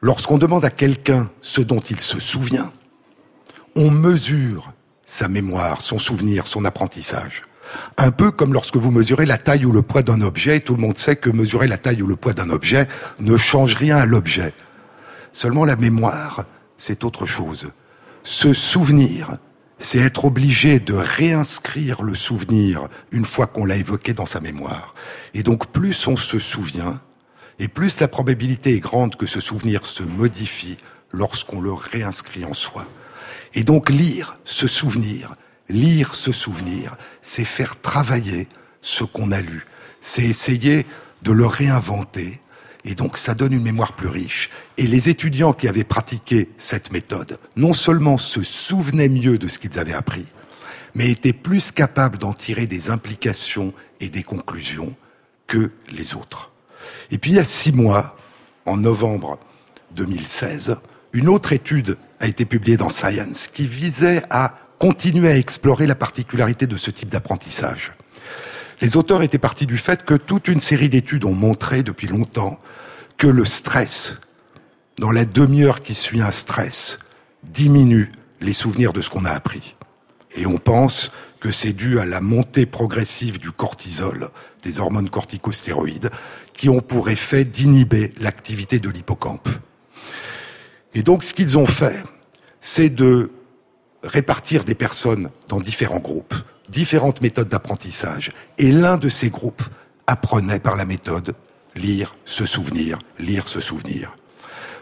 [0.00, 2.72] lorsqu'on demande à quelqu'un ce dont il se souvient,
[3.76, 4.72] on mesure
[5.04, 7.42] sa mémoire, son souvenir, son apprentissage.
[7.96, 10.80] Un peu comme lorsque vous mesurez la taille ou le poids d'un objet, tout le
[10.80, 14.06] monde sait que mesurer la taille ou le poids d'un objet ne change rien à
[14.06, 14.52] l'objet.
[15.32, 16.44] Seulement la mémoire,
[16.76, 17.70] c'est autre chose.
[18.30, 19.38] Se souvenir,
[19.78, 24.94] c'est être obligé de réinscrire le souvenir une fois qu'on l'a évoqué dans sa mémoire.
[25.32, 27.00] Et donc plus on se souvient,
[27.58, 30.76] et plus la probabilité est grande que ce souvenir se modifie
[31.10, 32.86] lorsqu'on le réinscrit en soi.
[33.54, 35.34] Et donc lire, se souvenir,
[35.70, 38.46] lire, se souvenir, c'est faire travailler
[38.82, 39.64] ce qu'on a lu,
[40.02, 40.84] c'est essayer
[41.22, 42.42] de le réinventer,
[42.84, 44.50] et donc ça donne une mémoire plus riche.
[44.76, 49.58] Et les étudiants qui avaient pratiqué cette méthode, non seulement se souvenaient mieux de ce
[49.58, 50.26] qu'ils avaient appris,
[50.94, 54.94] mais étaient plus capables d'en tirer des implications et des conclusions
[55.46, 56.50] que les autres.
[57.10, 58.16] Et puis il y a six mois,
[58.66, 59.38] en novembre
[59.92, 60.76] 2016,
[61.12, 65.94] une autre étude a été publiée dans Science qui visait à continuer à explorer la
[65.94, 67.92] particularité de ce type d'apprentissage.
[68.80, 72.60] Les auteurs étaient partis du fait que toute une série d'études ont montré depuis longtemps
[73.16, 74.16] que le stress,
[74.98, 76.98] dans la demi-heure qui suit un stress,
[77.42, 78.10] diminue
[78.40, 79.74] les souvenirs de ce qu'on a appris.
[80.36, 81.10] Et on pense
[81.40, 84.30] que c'est dû à la montée progressive du cortisol,
[84.62, 86.10] des hormones corticostéroïdes,
[86.52, 89.48] qui ont pour effet d'inhiber l'activité de l'hippocampe.
[90.94, 92.02] Et donc ce qu'ils ont fait,
[92.60, 93.30] c'est de
[94.04, 96.34] répartir des personnes dans différents groupes,
[96.68, 98.32] différentes méthodes d'apprentissage.
[98.58, 99.62] Et l'un de ces groupes
[100.06, 101.34] apprenait par la méthode
[101.74, 104.16] lire, se souvenir, lire, se souvenir.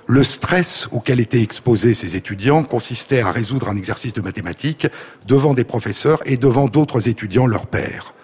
[0.08, 4.86] Le stress auquel étaient exposés ces étudiants consistait à résoudre un exercice de mathématiques
[5.26, 8.14] devant des professeurs et devant d'autres étudiants, leurs pairs.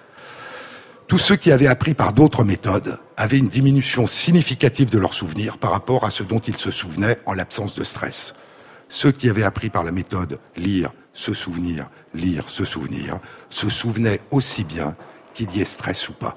[1.09, 5.59] Tous ceux qui avaient appris par d'autres méthodes avaient une diminution significative de leurs souvenirs
[5.59, 8.35] par rapport à ce dont ils se souvenaient en l'absence de stress.
[8.89, 13.19] Ceux qui avaient appris par la méthode lire, se souvenir, lire, se souvenir,
[13.51, 14.97] se souvenaient aussi bien
[15.35, 16.37] qu'il y ait stress ou pas.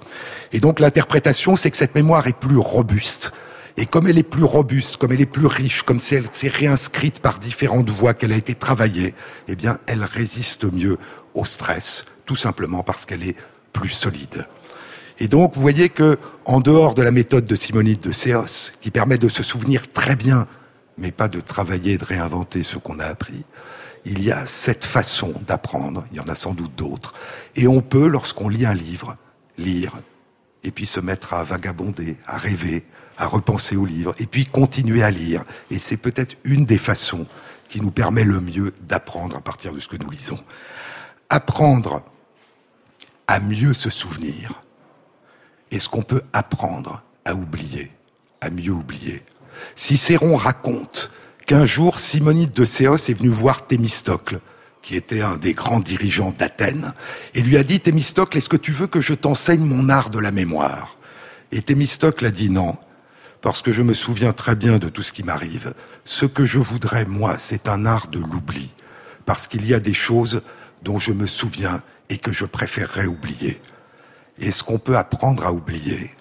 [0.52, 3.32] Et donc l'interprétation, c'est que cette mémoire est plus robuste.
[3.78, 6.48] Et comme elle est plus robuste, comme elle est plus riche, comme si elle s'est
[6.48, 9.14] réinscrite par différentes voies, qu'elle a été travaillée,
[9.50, 10.98] eh bien, elle résiste mieux
[11.34, 13.36] au stress, tout simplement parce qu'elle est
[13.74, 14.48] plus solide.
[15.20, 18.92] Et donc, vous voyez que, en dehors de la méthode de Simonide de Séos, qui
[18.92, 20.48] permet de se souvenir très bien
[20.98, 23.46] mais pas de travailler, de réinventer ce qu'on a appris.
[24.06, 27.14] Il y a cette façon d'apprendre, il y en a sans doute d'autres,
[27.56, 29.16] et on peut, lorsqu'on lit un livre,
[29.58, 29.94] lire,
[30.64, 32.86] et puis se mettre à vagabonder, à rêver,
[33.18, 35.44] à repenser au livre, et puis continuer à lire.
[35.72, 37.26] Et c'est peut-être une des façons
[37.68, 40.40] qui nous permet le mieux d'apprendre à partir de ce que nous lisons.
[41.30, 42.04] Apprendre
[43.28, 44.64] à mieux se souvenir.
[45.72, 47.92] Est-ce qu'on peut apprendre à oublier,
[48.42, 49.24] à mieux oublier
[49.76, 51.12] Cicéron raconte
[51.46, 54.40] qu'un jour, Simonide de Séos est venu voir Thémistocle,
[54.82, 56.94] qui était un des grands dirigeants d'Athènes,
[57.34, 60.20] et lui a dit, Thémistocle, est-ce que tu veux que je t'enseigne mon art de
[60.20, 60.98] la mémoire?
[61.52, 62.78] Et Thémistocle a dit non,
[63.42, 65.74] parce que je me souviens très bien de tout ce qui m'arrive.
[66.04, 68.72] Ce que je voudrais, moi, c'est un art de l'oubli,
[69.26, 70.42] parce qu'il y a des choses
[70.84, 73.62] dont je me souviens et que je préférerais oublier.
[74.40, 76.12] Est-ce qu'on peut apprendre à oublier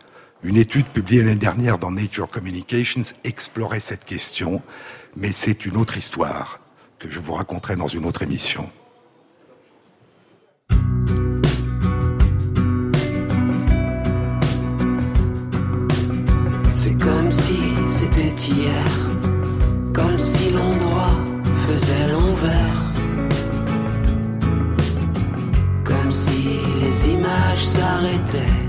[0.43, 4.63] une étude publiée l'année dernière dans Nature Communications explorait cette question,
[5.17, 6.61] mais c'est une autre histoire
[6.99, 8.69] que je vous raconterai dans une autre émission.
[16.73, 17.59] C'est comme si
[17.91, 18.85] c'était hier,
[19.93, 21.17] comme si l'endroit
[21.69, 22.93] faisait l'envers,
[25.85, 28.65] comme si les images s'arrêtaient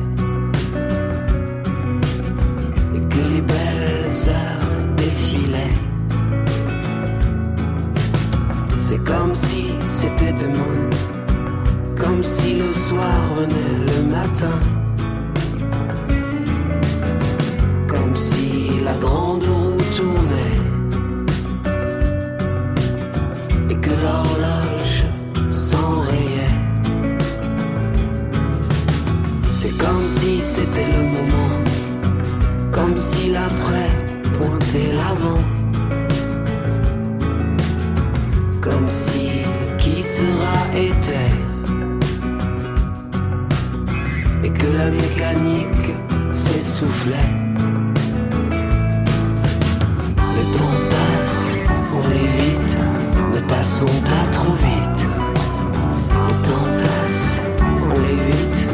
[3.35, 5.84] les belles heures défilaient.
[8.87, 10.89] C'est comme si c'était demain,
[11.97, 14.59] comme si le soir venait le matin,
[17.87, 20.59] comme si la grande roue tournait
[23.71, 25.05] et que l'horloge
[25.49, 26.55] s'enrayait.
[29.55, 31.63] C'est comme si c'était le moment
[32.71, 33.89] comme si l'après
[34.37, 35.54] pointait l'avant.
[38.75, 39.29] Comme si
[39.77, 41.33] qui sera était.
[44.43, 45.95] Et que la mécanique
[46.33, 47.31] s'essoufflait.
[50.37, 51.55] Le temps passe,
[51.93, 52.77] on vite,
[53.33, 55.07] ne passons pas trop vite.
[56.27, 58.67] Le temps passe, on vite,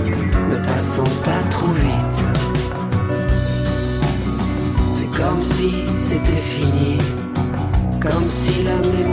[0.49, 2.25] ne passons pas trop vite
[5.17, 6.97] comme si c'était fini,
[7.99, 9.10] comme si la mémoire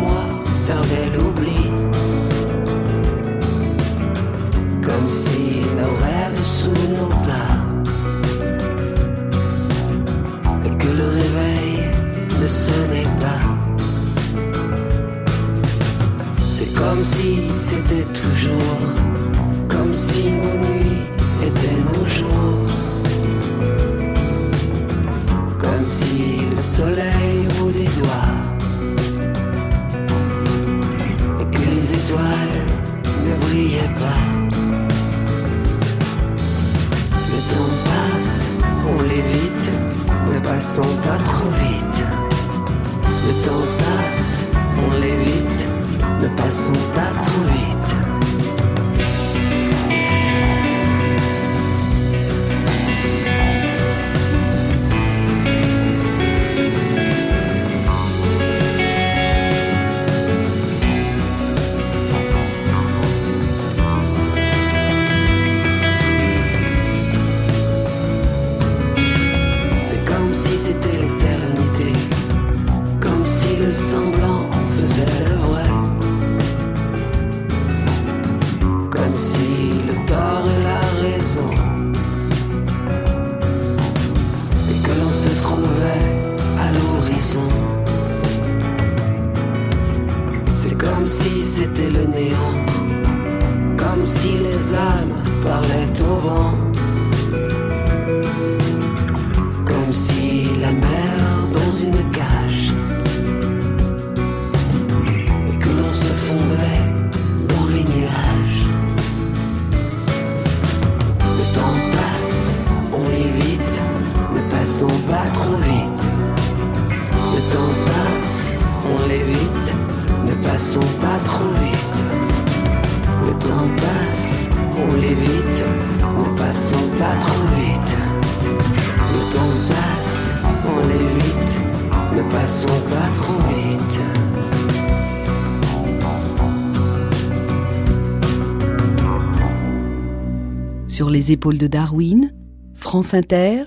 [141.19, 142.33] les épaules de Darwin,
[142.77, 143.65] France Inter,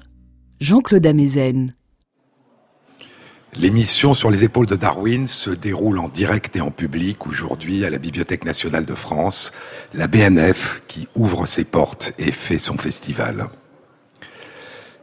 [0.61, 1.75] Jean-Claude Amezen.
[3.55, 7.89] L'émission sur les épaules de Darwin se déroule en direct et en public aujourd'hui à
[7.89, 9.51] la Bibliothèque nationale de France,
[9.93, 13.49] la BNF qui ouvre ses portes et fait son festival.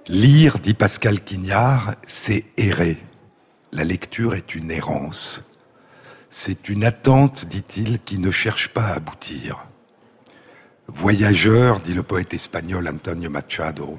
[0.06, 2.96] Lire, dit Pascal Quignard, c'est errer.
[3.72, 5.44] La lecture est une errance.
[6.30, 9.67] C'est une attente, dit-il, qui ne cherche pas à aboutir.
[10.90, 13.98] Voyageur, dit le poète espagnol Antonio Machado,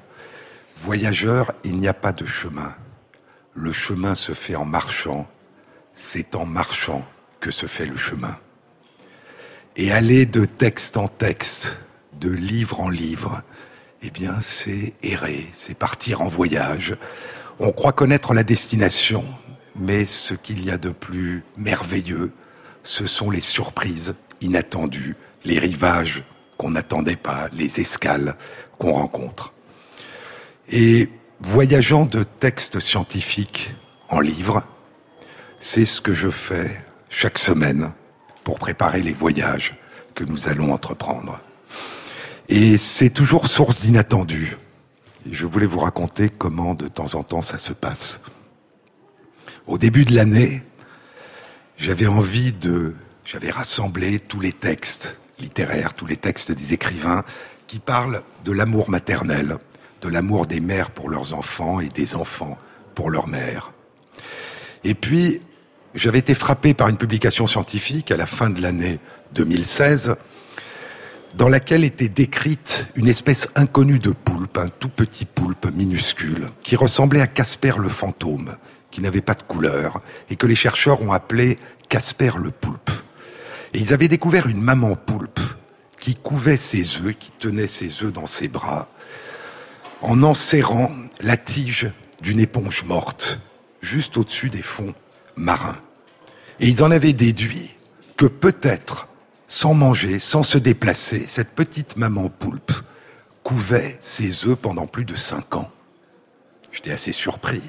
[0.81, 2.75] voyageur, il n'y a pas de chemin.
[3.53, 5.29] Le chemin se fait en marchant,
[5.93, 7.05] c'est en marchant
[7.39, 8.39] que se fait le chemin.
[9.75, 11.77] Et aller de texte en texte,
[12.19, 13.43] de livre en livre,
[14.01, 16.97] eh bien c'est errer, c'est partir en voyage.
[17.59, 19.23] On croit connaître la destination,
[19.75, 22.31] mais ce qu'il y a de plus merveilleux,
[22.81, 25.15] ce sont les surprises inattendues,
[25.45, 26.23] les rivages
[26.59, 28.35] qu'on n'attendait pas, les escales
[28.77, 29.53] qu'on rencontre.
[30.69, 33.73] Et voyageant de textes scientifiques
[34.09, 34.63] en livres,
[35.59, 37.93] c'est ce que je fais chaque semaine
[38.43, 39.77] pour préparer les voyages
[40.15, 41.39] que nous allons entreprendre.
[42.49, 44.57] Et c'est toujours source d'inattendus.
[45.31, 48.19] Je voulais vous raconter comment de temps en temps ça se passe.
[49.65, 50.61] Au début de l'année,
[51.77, 57.23] j'avais envie de, j'avais rassemblé tous les textes littéraires, tous les textes des écrivains
[57.67, 59.57] qui parlent de l'amour maternel,
[60.01, 62.57] de l'amour des mères pour leurs enfants et des enfants
[62.95, 63.71] pour leurs mères.
[64.83, 65.41] Et puis,
[65.95, 68.99] j'avais été frappé par une publication scientifique à la fin de l'année
[69.33, 70.15] 2016
[71.35, 76.75] dans laquelle était décrite une espèce inconnue de poulpe, un tout petit poulpe minuscule, qui
[76.75, 78.55] ressemblait à Casper le fantôme,
[78.91, 82.89] qui n'avait pas de couleur, et que les chercheurs ont appelé Casper le poulpe.
[83.73, 85.39] Et ils avaient découvert une maman poulpe
[85.99, 88.87] qui couvait ses œufs, qui tenait ses œufs dans ses bras,
[90.01, 90.91] en enserrant
[91.21, 91.91] la tige
[92.21, 93.39] d'une éponge morte,
[93.81, 94.93] juste au-dessus des fonds
[95.35, 95.79] marins.
[96.59, 97.77] Et ils en avaient déduit
[98.17, 99.07] que peut-être,
[99.47, 102.71] sans manger, sans se déplacer, cette petite maman poulpe
[103.43, 105.71] couvait ses œufs pendant plus de cinq ans.
[106.71, 107.61] J'étais assez surpris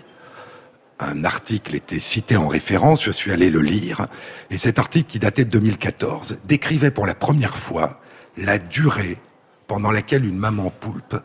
[1.01, 4.07] un article était cité en référence, je suis allé le lire,
[4.51, 8.01] et cet article qui datait de 2014 décrivait pour la première fois
[8.37, 9.19] la durée
[9.67, 11.17] pendant laquelle une maman poulpe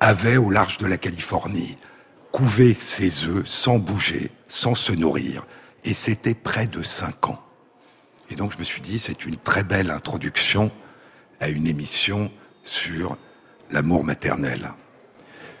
[0.00, 1.78] avait, au large de la Californie,
[2.30, 5.46] couvé ses œufs sans bouger, sans se nourrir,
[5.84, 7.40] et c'était près de cinq ans.
[8.30, 10.70] Et donc je me suis dit, c'est une très belle introduction
[11.40, 12.30] à une émission
[12.62, 13.16] sur
[13.70, 14.72] l'amour maternel.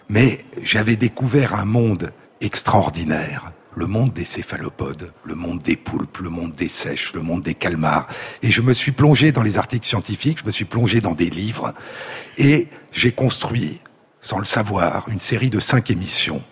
[0.08, 6.30] Mais j'avais découvert un monde extraordinaire, le monde des céphalopodes, le monde des poulpes, le
[6.30, 8.08] monde des sèches, le monde des calmars.
[8.42, 11.30] Et je me suis plongé dans les articles scientifiques, je me suis plongé dans des
[11.30, 11.72] livres,
[12.38, 13.80] et j'ai construit,
[14.20, 16.42] sans le savoir, une série de cinq émissions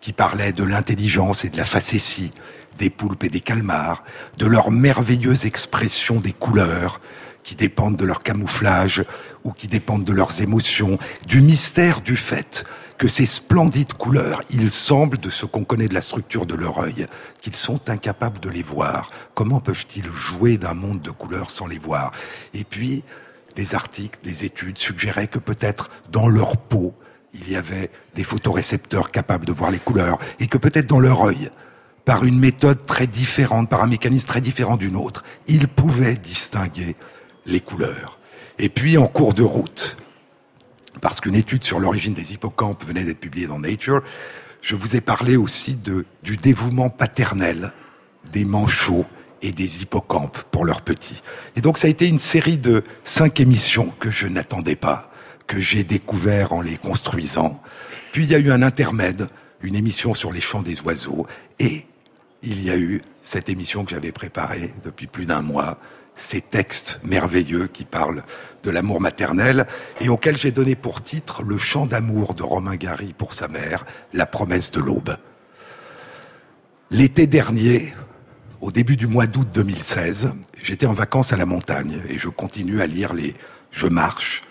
[0.00, 2.32] qui parlaient de l'intelligence et de la facétie
[2.78, 4.04] des poulpes et des calmars,
[4.38, 7.00] de leur merveilleuse expression des couleurs,
[7.42, 9.04] qui dépendent de leur camouflage
[9.44, 12.64] ou qui dépendent de leurs émotions, du mystère du fait
[12.98, 16.78] que ces splendides couleurs, il semble de ce qu'on connaît de la structure de leur
[16.78, 17.06] œil,
[17.40, 19.10] qu'ils sont incapables de les voir.
[19.34, 22.12] Comment peuvent-ils jouer d'un monde de couleurs sans les voir?
[22.52, 23.02] Et puis,
[23.56, 26.94] des articles, des études suggéraient que peut-être dans leur peau,
[27.34, 31.22] il y avait des photorécepteurs capables de voir les couleurs, et que peut-être dans leur
[31.22, 31.50] œil,
[32.04, 36.96] par une méthode très différente, par un mécanisme très différent d'une autre, ils pouvaient distinguer
[37.46, 38.18] les couleurs.
[38.58, 39.96] Et puis, en cours de route,
[41.04, 44.02] parce qu'une étude sur l'origine des hippocampes venait d'être publiée dans Nature,
[44.62, 47.74] je vous ai parlé aussi du dévouement paternel
[48.32, 49.04] des manchots
[49.42, 51.22] et des hippocampes pour leurs petits.
[51.56, 55.10] Et donc ça a été une série de cinq émissions que je n'attendais pas,
[55.46, 57.60] que j'ai découvert en les construisant.
[58.12, 59.28] Puis il y a eu un intermède,
[59.60, 61.26] une émission sur les chants des oiseaux,
[61.58, 61.84] et
[62.42, 65.78] il y a eu cette émission que j'avais préparée depuis plus d'un mois,
[66.16, 68.22] ces textes merveilleux qui parlent
[68.62, 69.66] de l'amour maternel
[70.00, 73.84] et auxquels j'ai donné pour titre le chant d'amour de Romain Gary pour sa mère,
[74.12, 75.16] La promesse de l'aube.
[76.90, 77.94] L'été dernier,
[78.60, 82.80] au début du mois d'août 2016, j'étais en vacances à la montagne et je continue
[82.80, 83.34] à lire les
[83.70, 84.42] Je marche,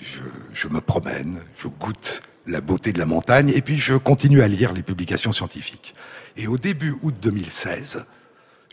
[0.00, 0.20] je,
[0.52, 4.48] je me promène, je goûte la beauté de la montagne et puis je continue à
[4.48, 5.94] lire les publications scientifiques.
[6.36, 8.06] Et au début août 2016,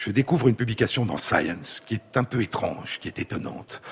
[0.02, 3.84] je découvre une publication dans Science qui est un peu étrange, qui est étonnante.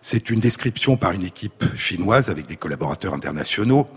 [0.00, 3.88] C'est une description par une équipe chinoise avec des collaborateurs internationaux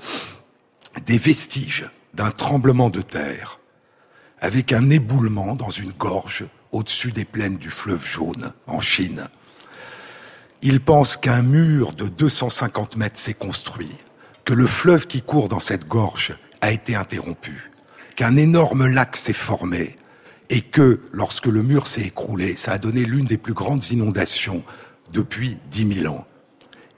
[1.05, 3.59] des vestiges d'un tremblement de terre
[4.41, 9.28] avec un éboulement dans une gorge au-dessus des plaines du fleuve jaune en Chine.
[10.63, 13.95] Ils pensent qu'un mur de 250 mètres s'est construit,
[14.43, 17.70] que le fleuve qui court dans cette gorge a été interrompu,
[18.15, 19.98] qu'un énorme lac s'est formé
[20.49, 24.63] et que lorsque le mur s'est écroulé, ça a donné l'une des plus grandes inondations
[25.11, 26.25] depuis 10 000 ans.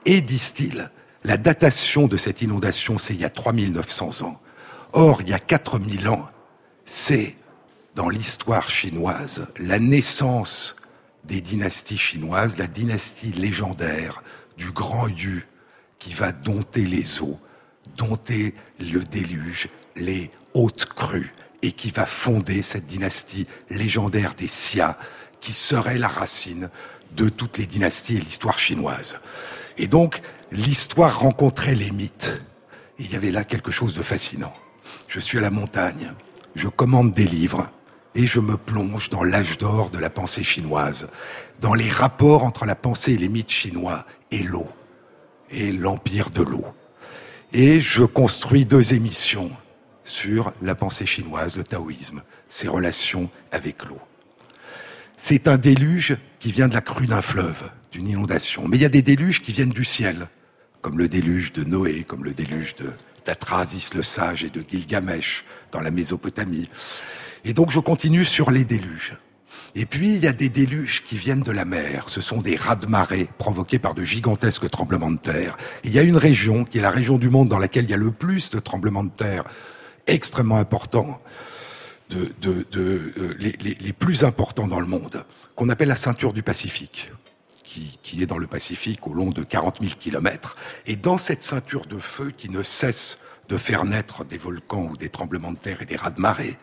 [0.06, 0.90] Et, disent-ils,
[1.24, 4.40] la datation de cette inondation, c'est il y a 3900 ans.
[4.92, 6.28] Or, il y a 4000 ans,
[6.84, 7.36] c'est,
[7.94, 10.76] dans l'histoire chinoise, la naissance
[11.24, 14.22] des dynasties chinoises, la dynastie légendaire
[14.56, 15.46] du grand Yu
[15.98, 17.38] qui va dompter les eaux,
[17.96, 21.32] dompter le déluge, les hautes crues,
[21.62, 24.98] et qui va fonder cette dynastie légendaire des Xia,
[25.40, 26.70] qui serait la racine
[27.12, 29.20] de toutes les dynasties et l'histoire chinoise.
[29.78, 32.40] Et donc, l'histoire rencontrait les mythes.
[32.98, 34.54] Il y avait là quelque chose de fascinant.
[35.08, 36.12] Je suis à la montagne,
[36.54, 37.70] je commande des livres,
[38.14, 41.08] et je me plonge dans l'âge d'or de la pensée chinoise,
[41.60, 44.68] dans les rapports entre la pensée et les mythes chinois et l'eau,
[45.50, 46.66] et l'empire de l'eau.
[47.52, 49.50] Et je construis deux émissions
[50.04, 54.00] sur la pensée chinoise, le taoïsme, ses relations avec l'eau.
[55.16, 58.66] C'est un déluge qui vient de la crue d'un fleuve, d'une inondation.
[58.66, 60.26] Mais il y a des déluges qui viennent du ciel,
[60.80, 62.90] comme le déluge de Noé, comme le déluge de
[63.24, 66.68] d'Atrasis le sage et de Gilgamesh dans la Mésopotamie.
[67.44, 69.14] Et donc je continue sur les déluges.
[69.74, 72.04] Et puis il y a des déluges qui viennent de la mer.
[72.08, 75.56] Ce sont des raz de marée provoqués par de gigantesques tremblements de terre.
[75.82, 77.94] il y a une région qui est la région du monde dans laquelle il y
[77.94, 79.44] a le plus de tremblements de terre
[80.06, 81.20] extrêmement importants,
[82.10, 85.24] de, de, de euh, les, plus importants dans le monde,
[85.54, 87.10] qu'on appelle la ceinture du Pacifique,
[87.64, 90.56] qui, est dans le Pacifique au long de 40 000 kilomètres.
[90.86, 94.96] Et dans cette ceinture de feu qui ne cesse de faire naître des volcans ou
[94.96, 96.58] des tremblements de terre et des raz-de-marée,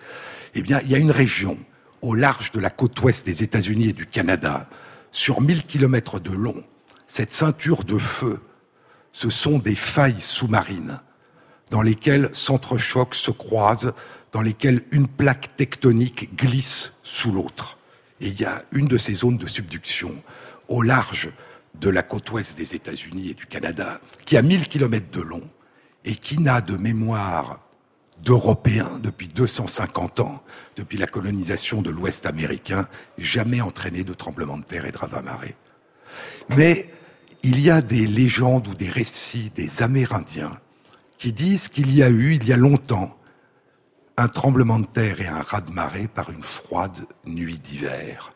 [0.53, 1.57] eh bien, il y a une région
[2.01, 4.69] au large de la côte ouest des États-Unis et du Canada,
[5.11, 6.63] sur 1000 kilomètres de long.
[7.07, 8.39] Cette ceinture de feu,
[9.11, 10.99] ce sont des failles sous-marines
[11.69, 13.93] dans lesquelles s'entrechoquent, se croisent,
[14.31, 17.77] dans lesquelles une plaque tectonique glisse sous l'autre.
[18.21, 20.13] Et il y a une de ces zones de subduction
[20.67, 21.29] au large
[21.75, 25.43] de la côte ouest des États-Unis et du Canada, qui a 1000 kilomètres de long
[26.05, 27.59] et qui n'a de mémoire
[28.23, 30.43] d'Européens depuis 250 ans,
[30.75, 35.55] depuis la colonisation de l'Ouest américain, jamais entraîné de tremblements de terre et de ravins-marées.
[36.49, 36.89] Mais
[37.43, 40.59] il y a des légendes ou des récits des Amérindiens
[41.19, 43.15] qui disent qu'il y a eu, il y a longtemps,
[44.17, 48.31] un tremblement de terre et un raz-de-marée par une froide nuit d'hiver.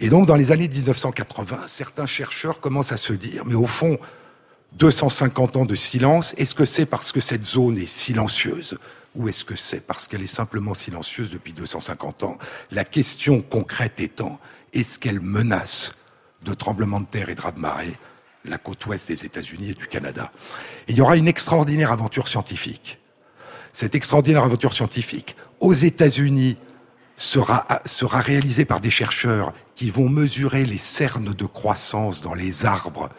[0.00, 3.98] Et donc, dans les années 1980, certains chercheurs commencent à se dire, mais au fond,
[4.72, 8.78] 250 ans de silence, est-ce que c'est parce que cette zone est silencieuse
[9.14, 12.38] ou est-ce que c'est parce qu'elle est simplement silencieuse depuis 250 ans?
[12.70, 14.40] La question concrète étant,
[14.72, 15.94] est-ce qu'elle menace
[16.42, 17.96] de tremblements de terre et de raz-de-marée
[18.50, 20.32] la côte ouest des États-Unis et du Canada.
[20.88, 22.98] Il y aura une extraordinaire aventure scientifique.
[23.72, 26.56] Cette extraordinaire aventure scientifique, aux États-Unis,
[27.16, 32.66] sera, sera réalisée par des chercheurs qui vont mesurer les cernes de croissance dans les
[32.66, 33.10] arbres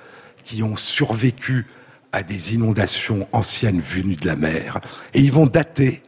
[0.43, 1.65] qui ont survécu
[2.11, 4.79] à des inondations anciennes venues de la mer.
[5.13, 6.03] Et ils vont dater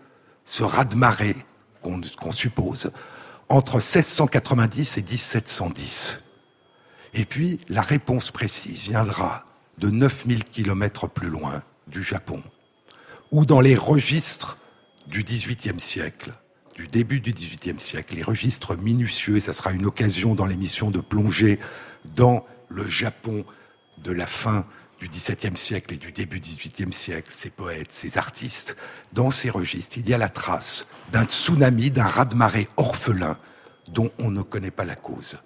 [0.45, 1.35] ce raz-de-marée
[1.81, 2.91] qu'on suppose
[3.49, 6.23] entre 1690 et 1710.
[7.13, 9.45] Et puis, la réponse précise viendra
[9.77, 12.43] de 9000 kilomètres plus loin du Japon,
[13.31, 14.57] ou dans les registres
[15.07, 16.33] du XVIIIe siècle,
[16.75, 20.91] du début du XVIIIe siècle, les registres minutieux, et ça sera une occasion dans l'émission
[20.91, 21.59] de plonger
[22.15, 23.43] dans le Japon
[23.97, 24.65] de la fin
[24.99, 28.77] du XVIIe siècle et du début du XVIIIe siècle, ces poètes, ces artistes,
[29.13, 33.37] dans ces registres, il y a la trace d'un tsunami, d'un raz-de-marée orphelin
[33.87, 35.37] dont on ne connaît pas la cause.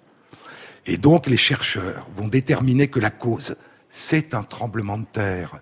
[0.86, 3.56] Et donc les chercheurs vont déterminer que la cause,
[3.88, 5.60] c'est un tremblement de terre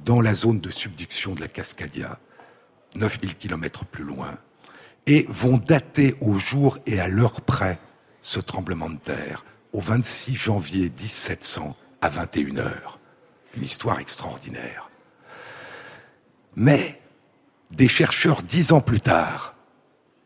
[0.00, 2.18] dans la zone de subduction de la Cascadia,
[2.96, 4.36] 9000 km plus loin,
[5.06, 7.78] et vont dater au jour et à l'heure près
[8.20, 12.98] ce tremblement de terre, au 26 janvier 1700 à 21 heures.
[13.56, 14.88] Une histoire extraordinaire.
[16.56, 17.00] Mais
[17.70, 19.54] des chercheurs dix ans plus tard,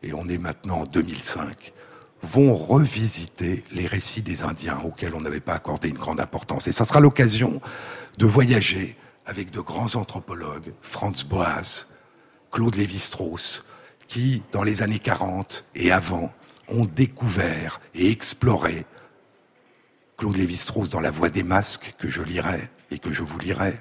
[0.01, 1.73] et on est maintenant en 2005,
[2.21, 6.67] vont revisiter les récits des Indiens auxquels on n'avait pas accordé une grande importance.
[6.67, 7.61] Et ça sera l'occasion
[8.17, 11.85] de voyager avec de grands anthropologues, Franz Boas,
[12.51, 13.63] Claude Lévi-Strauss,
[14.07, 16.33] qui, dans les années 40 et avant,
[16.67, 18.85] ont découvert et exploré
[20.17, 23.79] Claude Lévi-Strauss dans La Voix des masques, que je lirai et que je vous lirai,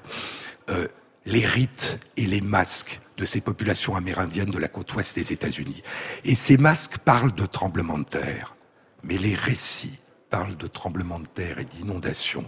[0.71, 0.87] euh,
[1.25, 5.83] les rites et les masques de ces populations amérindiennes de la côte ouest des États-Unis.
[6.25, 8.55] Et ces masques parlent de tremblements de terre,
[9.03, 9.99] mais les récits
[10.31, 12.47] parlent de tremblements de terre et d'inondations.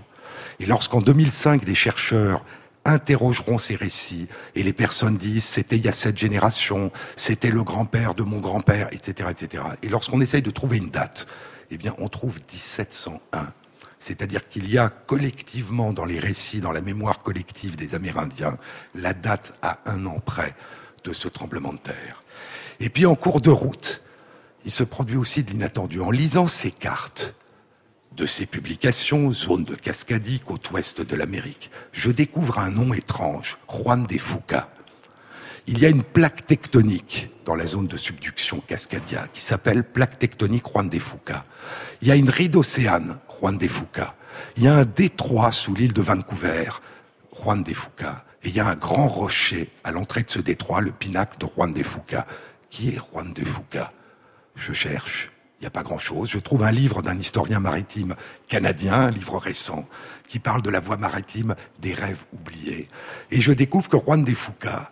[0.61, 2.45] Et lorsqu'en 2005, des chercheurs
[2.85, 7.63] interrogeront ces récits et les personnes disent c'était il y a cette génération, c'était le
[7.63, 9.65] grand-père de mon grand-père, etc., etc.
[9.83, 11.27] Et lorsqu'on essaye de trouver une date,
[11.71, 13.53] eh bien, on trouve 1701.
[14.01, 18.57] C'est-à-dire qu'il y a collectivement dans les récits, dans la mémoire collective des Amérindiens,
[18.95, 20.57] la date à un an près
[21.05, 22.23] de ce tremblement de terre.
[22.81, 24.03] Et puis en cours de route,
[24.65, 26.01] il se produit aussi de l'inattendu.
[26.01, 27.35] En lisant ces cartes
[28.17, 33.59] de ces publications, zone de Cascadie, côte ouest de l'Amérique, je découvre un nom étrange,
[33.69, 34.71] Juan de Fuca.
[35.67, 40.19] Il y a une plaque tectonique dans la zone de subduction Cascadia qui s'appelle plaque
[40.19, 41.45] tectonique Juan de Fuca.
[42.01, 44.15] Il y a une ride océane, Juan de Fuca.
[44.57, 46.71] Il y a un détroit sous l'île de Vancouver,
[47.37, 48.25] Juan de Fuca.
[48.43, 51.47] Et il y a un grand rocher à l'entrée de ce détroit, le pinacle de
[51.47, 52.27] Juan de Fuca.
[52.71, 53.93] Qui est Juan de Fuca?
[54.57, 55.31] Je cherche.
[55.59, 56.31] Il n'y a pas grand-chose.
[56.31, 58.15] Je trouve un livre d'un historien maritime
[58.49, 59.87] canadien, un livre récent,
[60.27, 62.89] qui parle de la voie maritime des rêves oubliés.
[63.31, 64.91] Et je découvre que Juan de Fuca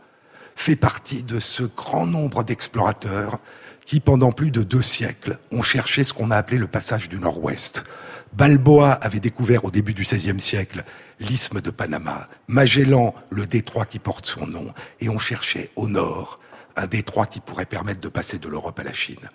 [0.59, 3.39] fait partie de ce grand nombre d'explorateurs
[3.87, 7.19] qui, pendant plus de deux siècles, ont cherché ce qu'on a appelé le passage du
[7.19, 7.85] Nord-Ouest.
[8.33, 10.85] Balboa avait découvert au début du XVIe siècle
[11.21, 16.41] l'isthme de Panama, Magellan le détroit qui porte son nom, et on cherchait au nord
[16.77, 19.31] un détroit qui pourrait permettre de passer de l'Europe à la Chine.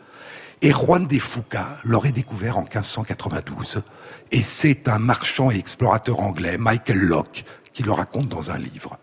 [0.61, 3.81] Et Juan de Fuca l'aurait découvert en 1592,
[4.31, 8.99] et c'est un marchand et explorateur anglais, Michael Locke, qui le raconte dans un livre.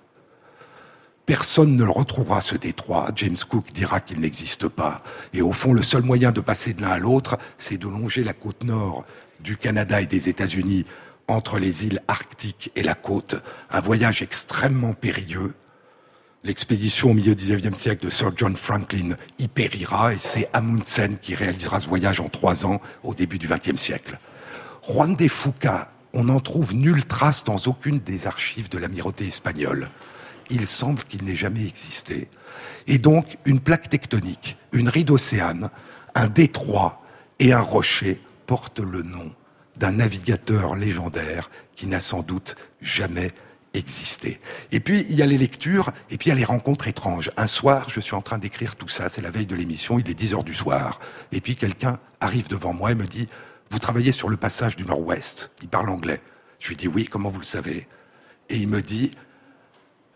[1.31, 3.13] Personne ne le retrouvera, ce détroit.
[3.15, 5.05] James Cook dira qu'il n'existe pas.
[5.33, 8.25] Et au fond, le seul moyen de passer de l'un à l'autre, c'est de longer
[8.25, 9.05] la côte nord
[9.39, 10.87] du Canada et des États-Unis
[11.29, 13.37] entre les îles arctiques et la côte.
[13.71, 15.55] Un voyage extrêmement périlleux.
[16.43, 21.17] L'expédition au milieu du XIXe siècle de Sir John Franklin y périra et c'est Amundsen
[21.23, 24.19] qui réalisera ce voyage en trois ans au début du XXe siècle.
[24.83, 29.91] Juan de Fuca, on n'en trouve nulle trace dans aucune des archives de l'amirauté espagnole
[30.51, 32.29] il semble qu'il n'ait jamais existé.
[32.87, 35.71] Et donc, une plaque tectonique, une ride océane,
[36.15, 37.01] un détroit
[37.39, 39.33] et un rocher portent le nom
[39.77, 43.31] d'un navigateur légendaire qui n'a sans doute jamais
[43.73, 44.41] existé.
[44.73, 47.31] Et puis, il y a les lectures, et puis il y a les rencontres étranges.
[47.37, 50.11] Un soir, je suis en train d'écrire tout ça, c'est la veille de l'émission, il
[50.11, 50.99] est 10 heures du soir,
[51.33, 53.29] et puis quelqu'un arrive devant moi et me dit,
[53.71, 56.21] vous travaillez sur le passage du Nord-Ouest, il parle anglais.
[56.59, 57.87] Je lui dis, oui, comment vous le savez?
[58.49, 59.13] Et il me dit,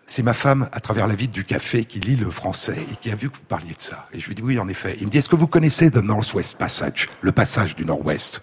[0.07, 3.11] c'est ma femme, à travers la vitre du café, qui lit le français et qui
[3.11, 4.09] a vu que vous parliez de ça.
[4.13, 4.97] Et je lui dis oui, en effet.
[5.01, 8.43] Il me dit, est-ce que vous connaissez The Northwest Passage, le passage du Nord-Ouest?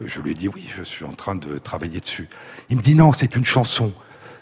[0.00, 2.28] Je lui dis oui, je suis en train de travailler dessus.
[2.68, 3.92] Il me dit non, c'est une chanson.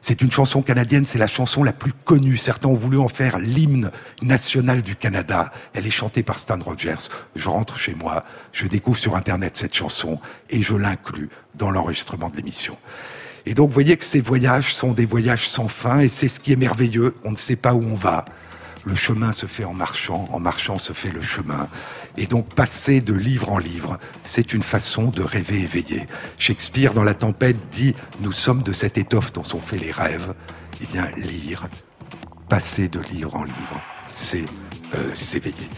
[0.00, 2.36] C'est une chanson canadienne, c'est la chanson la plus connue.
[2.36, 5.52] Certains ont voulu en faire l'hymne national du Canada.
[5.74, 7.08] Elle est chantée par Stan Rogers.
[7.36, 10.18] Je rentre chez moi, je découvre sur Internet cette chanson
[10.50, 12.76] et je l'inclus dans l'enregistrement de l'émission.
[13.46, 16.52] Et donc, voyez que ces voyages sont des voyages sans fin, et c'est ce qui
[16.52, 17.14] est merveilleux.
[17.24, 18.24] On ne sait pas où on va.
[18.84, 21.68] Le chemin se fait en marchant, en marchant se fait le chemin.
[22.16, 26.06] Et donc, passer de livre en livre, c'est une façon de rêver éveillé.
[26.38, 30.34] Shakespeare, dans La Tempête, dit Nous sommes de cette étoffe dont sont faits les rêves.
[30.82, 31.68] Eh bien, lire,
[32.48, 33.80] passer de livre en livre,
[34.12, 34.44] c'est
[34.94, 35.68] euh, s'éveiller.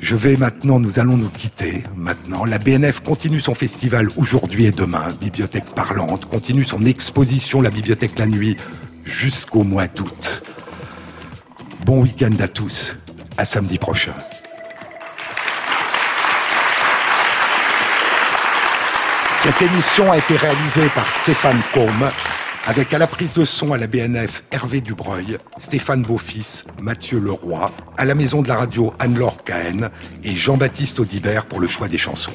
[0.00, 2.44] Je vais maintenant, nous allons nous quitter maintenant.
[2.44, 8.18] La BNF continue son festival aujourd'hui et demain, Bibliothèque parlante, continue son exposition, la Bibliothèque
[8.18, 8.56] la nuit,
[9.04, 10.42] jusqu'au mois d'août.
[11.84, 12.96] Bon week-end à tous,
[13.38, 14.14] à samedi prochain.
[19.34, 22.10] Cette émission a été réalisée par Stéphane Combe
[22.66, 27.70] avec à la prise de son à la BNF Hervé Dubreuil, Stéphane Beaufils, Mathieu Leroy,
[27.96, 29.90] à la maison de la radio Anne-Laure Cahen
[30.24, 32.32] et Jean-Baptiste Audibert pour le choix des chansons.